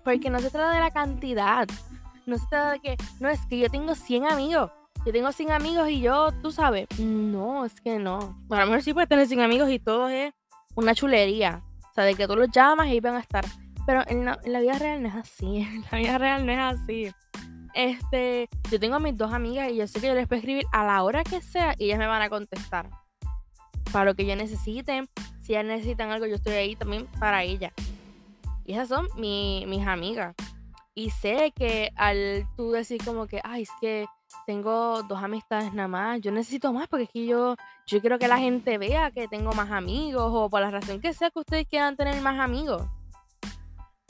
Porque 0.02 0.30
no 0.30 0.40
se 0.40 0.50
trata 0.50 0.72
de 0.72 0.80
la 0.80 0.90
cantidad. 0.90 1.68
No 2.26 2.38
se 2.38 2.46
trata 2.48 2.72
de 2.72 2.80
que, 2.80 2.96
no, 3.20 3.28
es 3.28 3.46
que 3.46 3.60
yo 3.60 3.70
tengo 3.70 3.94
100 3.94 4.26
amigos. 4.26 4.68
Yo 5.06 5.12
tengo 5.12 5.30
100 5.30 5.52
amigos 5.52 5.90
y 5.90 6.00
yo, 6.00 6.32
tú 6.42 6.50
sabes, 6.50 6.88
no, 6.98 7.64
es 7.64 7.80
que 7.80 8.00
no. 8.00 8.36
Bueno, 8.48 8.62
a 8.62 8.66
lo 8.66 8.72
mejor 8.72 8.82
sí 8.82 8.92
puedes 8.92 9.08
tener 9.08 9.28
100 9.28 9.42
amigos 9.42 9.70
y 9.70 9.78
todo 9.78 10.08
es 10.08 10.34
una 10.74 10.92
chulería. 10.92 11.62
O 11.88 11.94
sea, 11.94 12.02
de 12.02 12.16
que 12.16 12.26
tú 12.26 12.34
los 12.34 12.50
llamas 12.50 12.88
y 12.88 12.98
van 12.98 13.14
a 13.14 13.20
estar. 13.20 13.44
Pero 13.86 14.02
en 14.06 14.24
la, 14.24 14.36
vida 14.60 14.78
real 14.78 15.02
no 15.02 15.08
es 15.08 15.14
así. 15.14 15.58
En 15.72 15.84
la 15.90 15.98
vida 15.98 16.18
real 16.18 16.46
no 16.46 16.52
es 16.52 16.58
así. 16.58 17.12
Este, 17.74 18.48
yo 18.70 18.78
tengo 18.78 18.96
a 18.96 19.00
mis 19.00 19.16
dos 19.16 19.32
amigas 19.32 19.70
y 19.70 19.76
yo 19.76 19.86
sé 19.86 20.00
que 20.00 20.08
yo 20.08 20.14
les 20.14 20.28
puedo 20.28 20.38
escribir 20.38 20.66
a 20.72 20.84
la 20.84 21.02
hora 21.02 21.24
que 21.24 21.40
sea 21.40 21.74
y 21.78 21.86
ellas 21.86 21.98
me 21.98 22.06
van 22.06 22.22
a 22.22 22.28
contestar. 22.28 22.90
Para 23.92 24.04
lo 24.04 24.14
que 24.14 24.26
yo 24.26 24.36
necesiten. 24.36 25.08
Si 25.40 25.52
ellas 25.52 25.64
necesitan 25.64 26.10
algo, 26.10 26.26
yo 26.26 26.36
estoy 26.36 26.54
ahí 26.54 26.76
también 26.76 27.06
para 27.18 27.42
ellas. 27.42 27.72
Y 28.64 28.74
esas 28.74 28.88
son 28.88 29.08
mis 29.16 29.86
amigas. 29.86 30.34
Y 30.94 31.10
sé 31.10 31.52
que 31.56 31.90
al 31.96 32.46
tú 32.56 32.70
decir 32.72 33.02
como 33.04 33.26
que, 33.26 33.40
ay, 33.42 33.62
es 33.62 33.70
que 33.80 34.06
tengo 34.46 35.02
dos 35.02 35.22
amistades 35.22 35.72
nada 35.72 35.88
más, 35.88 36.20
yo 36.20 36.30
necesito 36.32 36.72
más 36.72 36.88
porque 36.88 37.04
es 37.04 37.10
que 37.10 37.26
yo, 37.26 37.56
yo 37.86 38.00
quiero 38.00 38.18
que 38.18 38.28
la 38.28 38.38
gente 38.38 38.78
vea 38.78 39.10
que 39.10 39.28
tengo 39.28 39.52
más 39.52 39.70
amigos 39.70 40.30
o 40.34 40.48
por 40.50 40.60
la 40.60 40.70
razón 40.70 41.00
que 41.00 41.12
sea 41.12 41.30
que 41.30 41.38
ustedes 41.38 41.66
quieran 41.66 41.96
tener 41.96 42.20
más 42.20 42.38
amigos. 42.38 42.82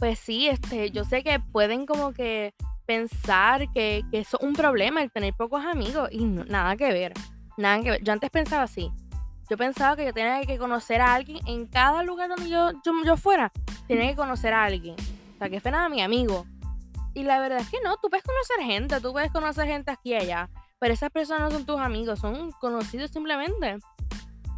Pues 0.03 0.19
sí, 0.19 0.49
este, 0.49 0.91
yo 0.91 1.05
sé 1.05 1.23
que 1.23 1.39
pueden 1.39 1.87
como 1.87 2.13
que 2.13 2.57
pensar 2.87 3.71
que, 3.71 4.03
que 4.11 4.19
eso 4.19 4.37
es 4.37 4.45
un 4.45 4.53
problema 4.53 5.01
el 5.01 5.13
tener 5.13 5.33
pocos 5.33 5.65
amigos 5.65 6.09
y 6.11 6.25
nada 6.25 6.75
que 6.75 6.93
ver, 6.93 7.13
nada 7.57 7.81
que 7.81 7.91
ver. 7.93 8.03
Yo 8.03 8.13
antes 8.13 8.29
pensaba 8.29 8.65
así. 8.65 8.91
Yo 9.49 9.57
pensaba 9.57 9.95
que 9.95 10.05
yo 10.05 10.13
tenía 10.13 10.45
que 10.45 10.59
conocer 10.59 11.01
a 11.01 11.15
alguien 11.15 11.39
en 11.47 11.69
cada 11.69 12.03
lugar 12.03 12.29
donde 12.29 12.51
yo, 12.51 12.73
yo, 12.83 13.17
fuera. 13.17 13.53
Tenía 13.87 14.11
que 14.11 14.17
conocer 14.17 14.53
a 14.53 14.65
alguien. 14.65 14.97
O 15.37 15.39
sea, 15.39 15.49
que 15.49 15.61
fuera 15.61 15.89
mi 15.89 16.03
amigo. 16.03 16.47
Y 17.15 17.23
la 17.23 17.39
verdad 17.39 17.61
es 17.61 17.71
que 17.71 17.79
no, 17.85 17.97
tú 17.99 18.11
puedes 18.11 18.25
conocer 18.25 18.57
gente, 18.67 19.01
tú 19.01 19.13
puedes 19.13 19.31
conocer 19.31 19.69
gente 19.69 19.93
aquí 19.93 20.11
y 20.11 20.15
allá. 20.15 20.51
Pero 20.81 20.95
esas 20.95 21.11
personas 21.11 21.43
no 21.43 21.51
son 21.53 21.65
tus 21.65 21.79
amigos, 21.79 22.19
son 22.19 22.51
conocidos 22.61 23.13
simplemente. 23.13 23.79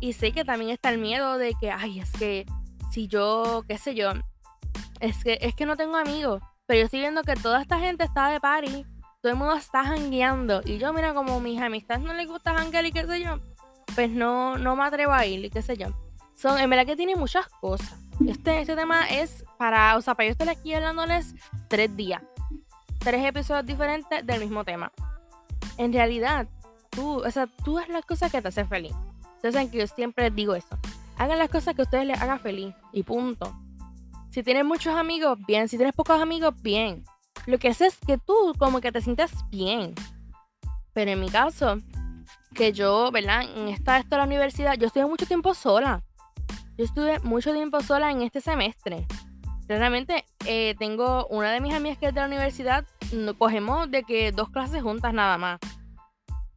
Y 0.00 0.14
sé 0.14 0.32
que 0.32 0.46
también 0.46 0.70
está 0.70 0.88
el 0.88 0.96
miedo 0.96 1.36
de 1.36 1.52
que, 1.60 1.70
ay, 1.70 2.00
es 2.00 2.10
que 2.12 2.46
si 2.90 3.08
yo, 3.08 3.62
qué 3.68 3.76
sé 3.76 3.94
yo, 3.94 4.14
es 5.00 5.22
que, 5.24 5.38
es 5.40 5.54
que 5.54 5.66
no 5.66 5.76
tengo 5.76 5.96
amigos. 5.96 6.42
Pero 6.66 6.80
yo 6.80 6.84
estoy 6.86 7.00
viendo 7.00 7.22
que 7.22 7.34
toda 7.34 7.60
esta 7.60 7.78
gente 7.78 8.04
está 8.04 8.28
de 8.30 8.40
party, 8.40 8.86
todo 9.20 9.32
el 9.32 9.38
mundo 9.38 9.54
está 9.54 9.84
jangueando. 9.84 10.62
Y 10.64 10.78
yo, 10.78 10.92
mira, 10.92 11.14
como 11.14 11.40
mis 11.40 11.60
amistades 11.60 12.02
no 12.02 12.14
les 12.14 12.28
gusta 12.28 12.54
janguear 12.54 12.86
y 12.86 12.92
qué 12.92 13.06
sé 13.06 13.20
yo, 13.20 13.38
pues 13.94 14.10
no, 14.10 14.56
no 14.58 14.76
me 14.76 14.84
atrevo 14.84 15.12
a 15.12 15.26
ir 15.26 15.44
y 15.44 15.50
qué 15.50 15.62
sé 15.62 15.76
yo. 15.76 15.88
Son, 16.34 16.58
en 16.58 16.68
verdad 16.68 16.86
que 16.86 16.96
tiene 16.96 17.16
muchas 17.16 17.46
cosas. 17.60 17.94
Este, 18.26 18.60
este 18.60 18.76
tema 18.76 19.08
es 19.08 19.44
para, 19.58 19.96
o 19.96 20.00
sea, 20.00 20.14
para 20.14 20.26
yo 20.26 20.32
estar 20.32 20.48
aquí 20.48 20.74
hablándoles 20.74 21.34
tres 21.68 21.94
días. 21.96 22.22
Tres 22.98 23.24
episodios 23.24 23.66
diferentes 23.66 24.26
del 24.26 24.40
mismo 24.40 24.64
tema. 24.64 24.92
En 25.76 25.92
realidad, 25.92 26.48
tú, 26.90 27.24
o 27.24 27.30
sea, 27.30 27.46
tú 27.46 27.78
haz 27.78 27.88
las 27.88 28.04
cosas 28.04 28.30
que 28.30 28.40
te 28.40 28.48
hacen 28.48 28.68
feliz. 28.68 28.94
Ustedes 29.36 29.70
que 29.70 29.78
yo 29.78 29.86
siempre 29.86 30.30
digo 30.30 30.54
eso. 30.54 30.78
Hagan 31.18 31.38
las 31.38 31.50
cosas 31.50 31.74
que 31.74 31.82
a 31.82 31.84
ustedes 31.84 32.06
les 32.06 32.20
hagan 32.20 32.40
feliz. 32.40 32.74
Y 32.92 33.02
punto. 33.02 33.54
Si 34.34 34.42
tienes 34.42 34.64
muchos 34.64 34.96
amigos, 34.96 35.38
bien. 35.46 35.68
Si 35.68 35.76
tienes 35.76 35.94
pocos 35.94 36.20
amigos, 36.20 36.60
bien. 36.60 37.04
Lo 37.46 37.56
que 37.60 37.68
hace 37.68 37.86
es 37.86 37.98
que 38.04 38.18
tú 38.18 38.52
como 38.58 38.80
que 38.80 38.90
te 38.90 39.00
sientas 39.00 39.32
bien. 39.48 39.94
Pero 40.92 41.12
en 41.12 41.20
mi 41.20 41.28
caso, 41.30 41.78
que 42.52 42.72
yo, 42.72 43.12
¿verdad? 43.12 43.42
En 43.42 43.68
esta, 43.68 43.96
esta 43.96 44.18
la 44.18 44.24
universidad, 44.24 44.74
yo 44.76 44.88
estuve 44.88 45.06
mucho 45.06 45.26
tiempo 45.26 45.54
sola. 45.54 46.02
Yo 46.76 46.84
estuve 46.84 47.20
mucho 47.20 47.52
tiempo 47.52 47.80
sola 47.80 48.10
en 48.10 48.22
este 48.22 48.40
semestre. 48.40 49.06
Realmente 49.68 50.24
eh, 50.46 50.74
tengo 50.80 51.28
una 51.28 51.52
de 51.52 51.60
mis 51.60 51.72
amigas 51.72 51.98
que 51.98 52.06
es 52.06 52.14
de 52.14 52.20
la 52.20 52.26
universidad, 52.26 52.84
cogemos 53.38 53.88
de 53.88 54.02
que 54.02 54.32
dos 54.32 54.50
clases 54.50 54.82
juntas 54.82 55.14
nada 55.14 55.38
más. 55.38 55.60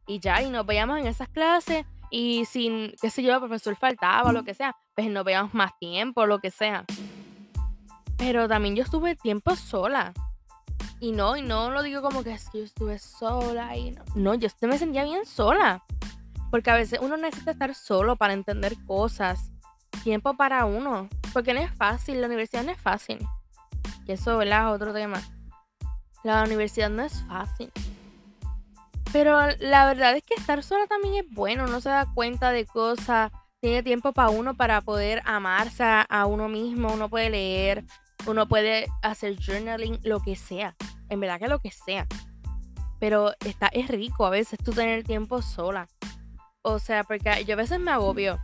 Y 0.04 0.18
ya, 0.18 0.42
y 0.42 0.50
nos 0.50 0.66
veíamos 0.66 0.98
en 0.98 1.06
esas 1.06 1.28
clases 1.28 1.86
y 2.10 2.44
sin, 2.44 2.92
qué 3.00 3.08
sé 3.08 3.22
yo, 3.22 3.34
el 3.34 3.38
profesor 3.38 3.76
faltaba 3.76 4.32
lo 4.32 4.42
que 4.42 4.54
sea, 4.54 4.74
pues 4.96 5.08
nos 5.08 5.22
veíamos 5.22 5.54
más 5.54 5.78
tiempo, 5.78 6.26
lo 6.26 6.40
que 6.40 6.50
sea. 6.50 6.84
Pero 8.18 8.48
también 8.48 8.76
yo 8.76 8.82
estuve 8.82 9.16
tiempo 9.16 9.56
sola. 9.56 10.12
Y 11.00 11.12
no, 11.12 11.36
y 11.36 11.42
no 11.42 11.70
lo 11.70 11.82
digo 11.82 12.02
como 12.02 12.24
que 12.24 12.32
es 12.32 12.50
que 12.50 12.58
yo 12.58 12.64
estuve 12.64 12.98
sola 12.98 13.76
y 13.76 13.92
no. 13.92 14.04
No, 14.16 14.34
yo 14.34 14.48
me 14.62 14.78
sentía 14.78 15.04
bien 15.04 15.24
sola. 15.24 15.84
Porque 16.50 16.70
a 16.70 16.74
veces 16.74 16.98
uno 17.00 17.16
necesita 17.16 17.52
estar 17.52 17.74
solo 17.74 18.16
para 18.16 18.32
entender 18.32 18.74
cosas. 18.84 19.52
Tiempo 20.02 20.36
para 20.36 20.64
uno. 20.64 21.08
Porque 21.32 21.54
no 21.54 21.60
es 21.60 21.72
fácil, 21.72 22.20
la 22.20 22.26
universidad 22.26 22.64
no 22.64 22.72
es 22.72 22.80
fácil. 22.80 23.18
Y 24.06 24.12
eso, 24.12 24.36
¿verdad? 24.36 24.74
Otro 24.74 24.92
tema. 24.92 25.22
La 26.24 26.42
universidad 26.42 26.90
no 26.90 27.02
es 27.02 27.22
fácil. 27.28 27.70
Pero 29.12 29.38
la 29.60 29.86
verdad 29.86 30.16
es 30.16 30.24
que 30.24 30.34
estar 30.34 30.62
sola 30.64 30.86
también 30.88 31.24
es 31.24 31.30
bueno. 31.30 31.64
Uno 31.64 31.80
se 31.80 31.90
da 31.90 32.06
cuenta 32.12 32.50
de 32.50 32.66
cosas. 32.66 33.30
Tiene 33.60 33.84
tiempo 33.84 34.12
para 34.12 34.30
uno 34.30 34.54
para 34.54 34.80
poder 34.80 35.22
amarse 35.24 35.84
a 35.84 36.26
uno 36.26 36.48
mismo. 36.48 36.92
Uno 36.92 37.08
puede 37.08 37.30
leer, 37.30 37.84
uno 38.26 38.48
puede 38.48 38.86
hacer 39.02 39.36
journaling, 39.38 40.00
lo 40.02 40.20
que 40.20 40.36
sea. 40.36 40.74
En 41.08 41.20
verdad 41.20 41.38
que 41.38 41.48
lo 41.48 41.60
que 41.60 41.70
sea. 41.70 42.06
Pero 42.98 43.32
está, 43.44 43.68
es 43.68 43.88
rico 43.88 44.26
a 44.26 44.30
veces 44.30 44.58
tú 44.62 44.72
tener 44.72 45.04
tiempo 45.04 45.40
sola. 45.42 45.88
O 46.62 46.78
sea, 46.78 47.04
porque 47.04 47.44
yo 47.44 47.54
a 47.54 47.56
veces 47.56 47.78
me 47.78 47.90
agobio. 47.90 48.38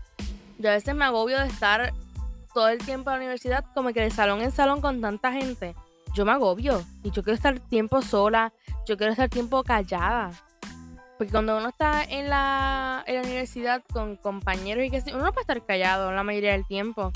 Yo 0.59 0.71
a 0.71 0.75
veces 0.75 0.95
me 0.95 1.05
agobio 1.05 1.39
de 1.41 1.49
estar 1.49 1.93
todo 2.55 2.69
el 2.69 2.79
tiempo 2.79 3.11
en 3.11 3.15
la 3.15 3.21
universidad 3.21 3.65
como 3.75 3.93
que 3.93 4.01
de 4.01 4.11
salón 4.11 4.41
en 4.41 4.53
salón 4.53 4.81
con 4.81 5.01
tanta 5.01 5.33
gente. 5.33 5.75
Yo 6.15 6.25
me 6.25 6.33
agobio. 6.33 6.85
Y 7.03 7.11
yo 7.11 7.23
quiero 7.23 7.35
estar 7.35 7.59
tiempo 7.59 8.01
sola. 8.01 8.53
Yo 8.87 8.97
quiero 8.97 9.13
estar 9.13 9.29
tiempo 9.29 9.65
callada. 9.65 10.31
Porque 11.19 11.33
cuando 11.33 11.57
uno 11.57 11.69
está 11.69 12.05
en 12.05 12.29
la, 12.29 13.05
en 13.07 13.17
la 13.17 13.23
universidad 13.23 13.83
con 13.93 14.17
compañeros 14.17 14.85
y 14.85 14.91
que 14.91 15.03
uno 15.13 15.25
no 15.25 15.33
puede 15.33 15.43
estar 15.43 15.65
callado 15.65 16.13
la 16.13 16.23
mayoría 16.23 16.53
del 16.53 16.67
tiempo. 16.67 17.13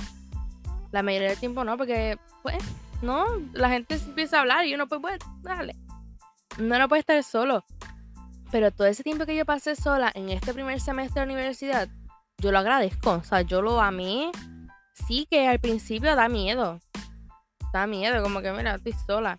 La 0.90 1.02
mayoría 1.02 1.28
del 1.28 1.38
tiempo 1.38 1.64
no, 1.64 1.76
porque, 1.76 2.18
pues, 2.42 2.56
no, 3.02 3.26
la 3.52 3.68
gente 3.68 3.94
empieza 3.94 4.38
a 4.38 4.40
hablar 4.40 4.66
y 4.66 4.74
uno, 4.74 4.88
pues, 4.88 5.00
pues, 5.00 5.18
dale. 5.42 5.76
No, 6.58 6.78
no 6.78 6.88
puede 6.88 7.00
estar 7.00 7.22
solo. 7.22 7.64
Pero 8.50 8.70
todo 8.70 8.86
ese 8.86 9.02
tiempo 9.02 9.26
que 9.26 9.36
yo 9.36 9.44
pasé 9.44 9.76
sola 9.76 10.10
en 10.14 10.30
este 10.30 10.54
primer 10.54 10.80
semestre 10.80 11.20
de 11.20 11.26
universidad, 11.26 11.88
yo 12.38 12.50
lo 12.50 12.58
agradezco. 12.58 13.12
O 13.12 13.24
sea, 13.24 13.42
yo 13.42 13.62
lo 13.62 13.80
amé. 13.80 14.30
Sí 15.06 15.26
que 15.30 15.46
al 15.46 15.60
principio 15.60 16.16
da 16.16 16.28
miedo. 16.28 16.80
Da 17.72 17.86
miedo, 17.86 18.22
como 18.22 18.40
que, 18.40 18.50
mira, 18.52 18.76
estoy 18.76 18.94
sola. 19.06 19.38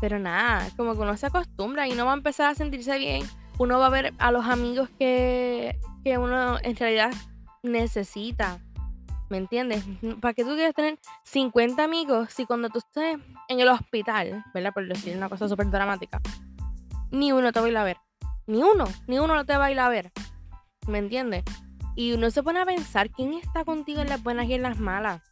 Pero 0.00 0.18
nada, 0.18 0.68
como 0.76 0.94
que 0.94 1.00
uno 1.00 1.16
se 1.16 1.26
acostumbra 1.26 1.86
y 1.88 1.92
uno 1.92 2.06
va 2.06 2.12
a 2.12 2.16
empezar 2.16 2.50
a 2.50 2.54
sentirse 2.54 2.96
bien. 2.98 3.28
Uno 3.58 3.78
va 3.78 3.86
a 3.86 3.90
ver 3.90 4.14
a 4.18 4.30
los 4.30 4.46
amigos 4.46 4.88
que, 4.98 5.78
que 6.04 6.18
uno 6.18 6.58
en 6.62 6.76
realidad 6.76 7.12
necesita. 7.62 8.60
¿Me 9.32 9.38
entiendes? 9.38 9.82
¿Para 10.20 10.34
qué 10.34 10.44
tú 10.44 10.50
quieres 10.50 10.74
tener 10.74 10.98
50 11.24 11.82
amigos 11.82 12.30
si 12.34 12.44
cuando 12.44 12.68
tú 12.68 12.80
estés 12.80 13.18
en 13.48 13.60
el 13.60 13.68
hospital, 13.68 14.44
¿verdad? 14.52 14.74
Por 14.74 14.86
decir 14.86 15.16
una 15.16 15.30
cosa 15.30 15.48
súper 15.48 15.70
dramática, 15.70 16.20
ni 17.10 17.32
uno 17.32 17.50
te 17.50 17.58
va 17.58 17.80
a 17.80 17.84
ver. 17.84 17.96
Ni 18.46 18.62
uno, 18.62 18.84
ni 19.06 19.18
uno 19.18 19.34
no 19.34 19.46
te 19.46 19.56
va 19.56 19.68
a 19.68 19.88
ver. 19.88 20.12
¿Me 20.86 20.98
entiendes? 20.98 21.44
Y 21.96 22.12
uno 22.12 22.30
se 22.30 22.42
pone 22.42 22.60
a 22.60 22.66
pensar 22.66 23.08
quién 23.08 23.32
está 23.32 23.64
contigo 23.64 24.02
en 24.02 24.10
las 24.10 24.22
buenas 24.22 24.44
y 24.48 24.52
en 24.52 24.60
las 24.60 24.78
malas. 24.78 25.22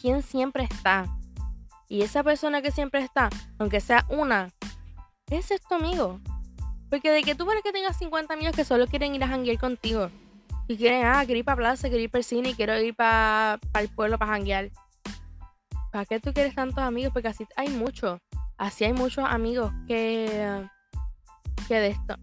¿Quién 0.00 0.22
siempre 0.22 0.62
está? 0.70 1.06
Y 1.88 2.02
esa 2.02 2.22
persona 2.22 2.62
que 2.62 2.70
siempre 2.70 3.00
está, 3.00 3.30
aunque 3.58 3.80
sea 3.80 4.06
una, 4.10 4.50
ese 5.28 5.54
es 5.54 5.60
tu 5.62 5.74
amigo. 5.74 6.20
Porque 6.88 7.10
de 7.10 7.24
que 7.24 7.34
tú 7.34 7.46
para 7.46 7.62
que 7.62 7.72
tengas 7.72 7.98
50 7.98 8.32
amigos 8.32 8.54
que 8.54 8.64
solo 8.64 8.86
quieren 8.86 9.12
ir 9.16 9.24
a 9.24 9.26
janguear 9.26 9.58
contigo. 9.58 10.08
Y 10.66 10.76
quieren, 10.76 11.04
ah, 11.04 11.22
quiero 11.24 11.38
ir 11.38 11.44
para 11.44 11.56
plaza, 11.56 11.88
quiero 11.88 12.02
ir 12.02 12.10
para 12.10 12.20
el 12.20 12.24
cine 12.24 12.54
quiero 12.54 12.78
ir 12.80 12.94
para, 12.94 13.58
el 13.78 13.88
pueblo 13.88 14.18
para 14.18 14.32
janguear. 14.32 14.70
¿Para 15.92 16.06
qué 16.06 16.18
tú 16.20 16.32
quieres 16.32 16.54
tantos 16.54 16.78
amigos? 16.78 17.12
Porque 17.12 17.28
así 17.28 17.46
hay 17.56 17.68
muchos. 17.68 18.18
Así 18.56 18.84
hay 18.84 18.92
muchos 18.92 19.24
amigos 19.28 19.72
que, 19.86 20.66
que 21.68 21.74
de 21.74 21.88
esto. 21.88 22.16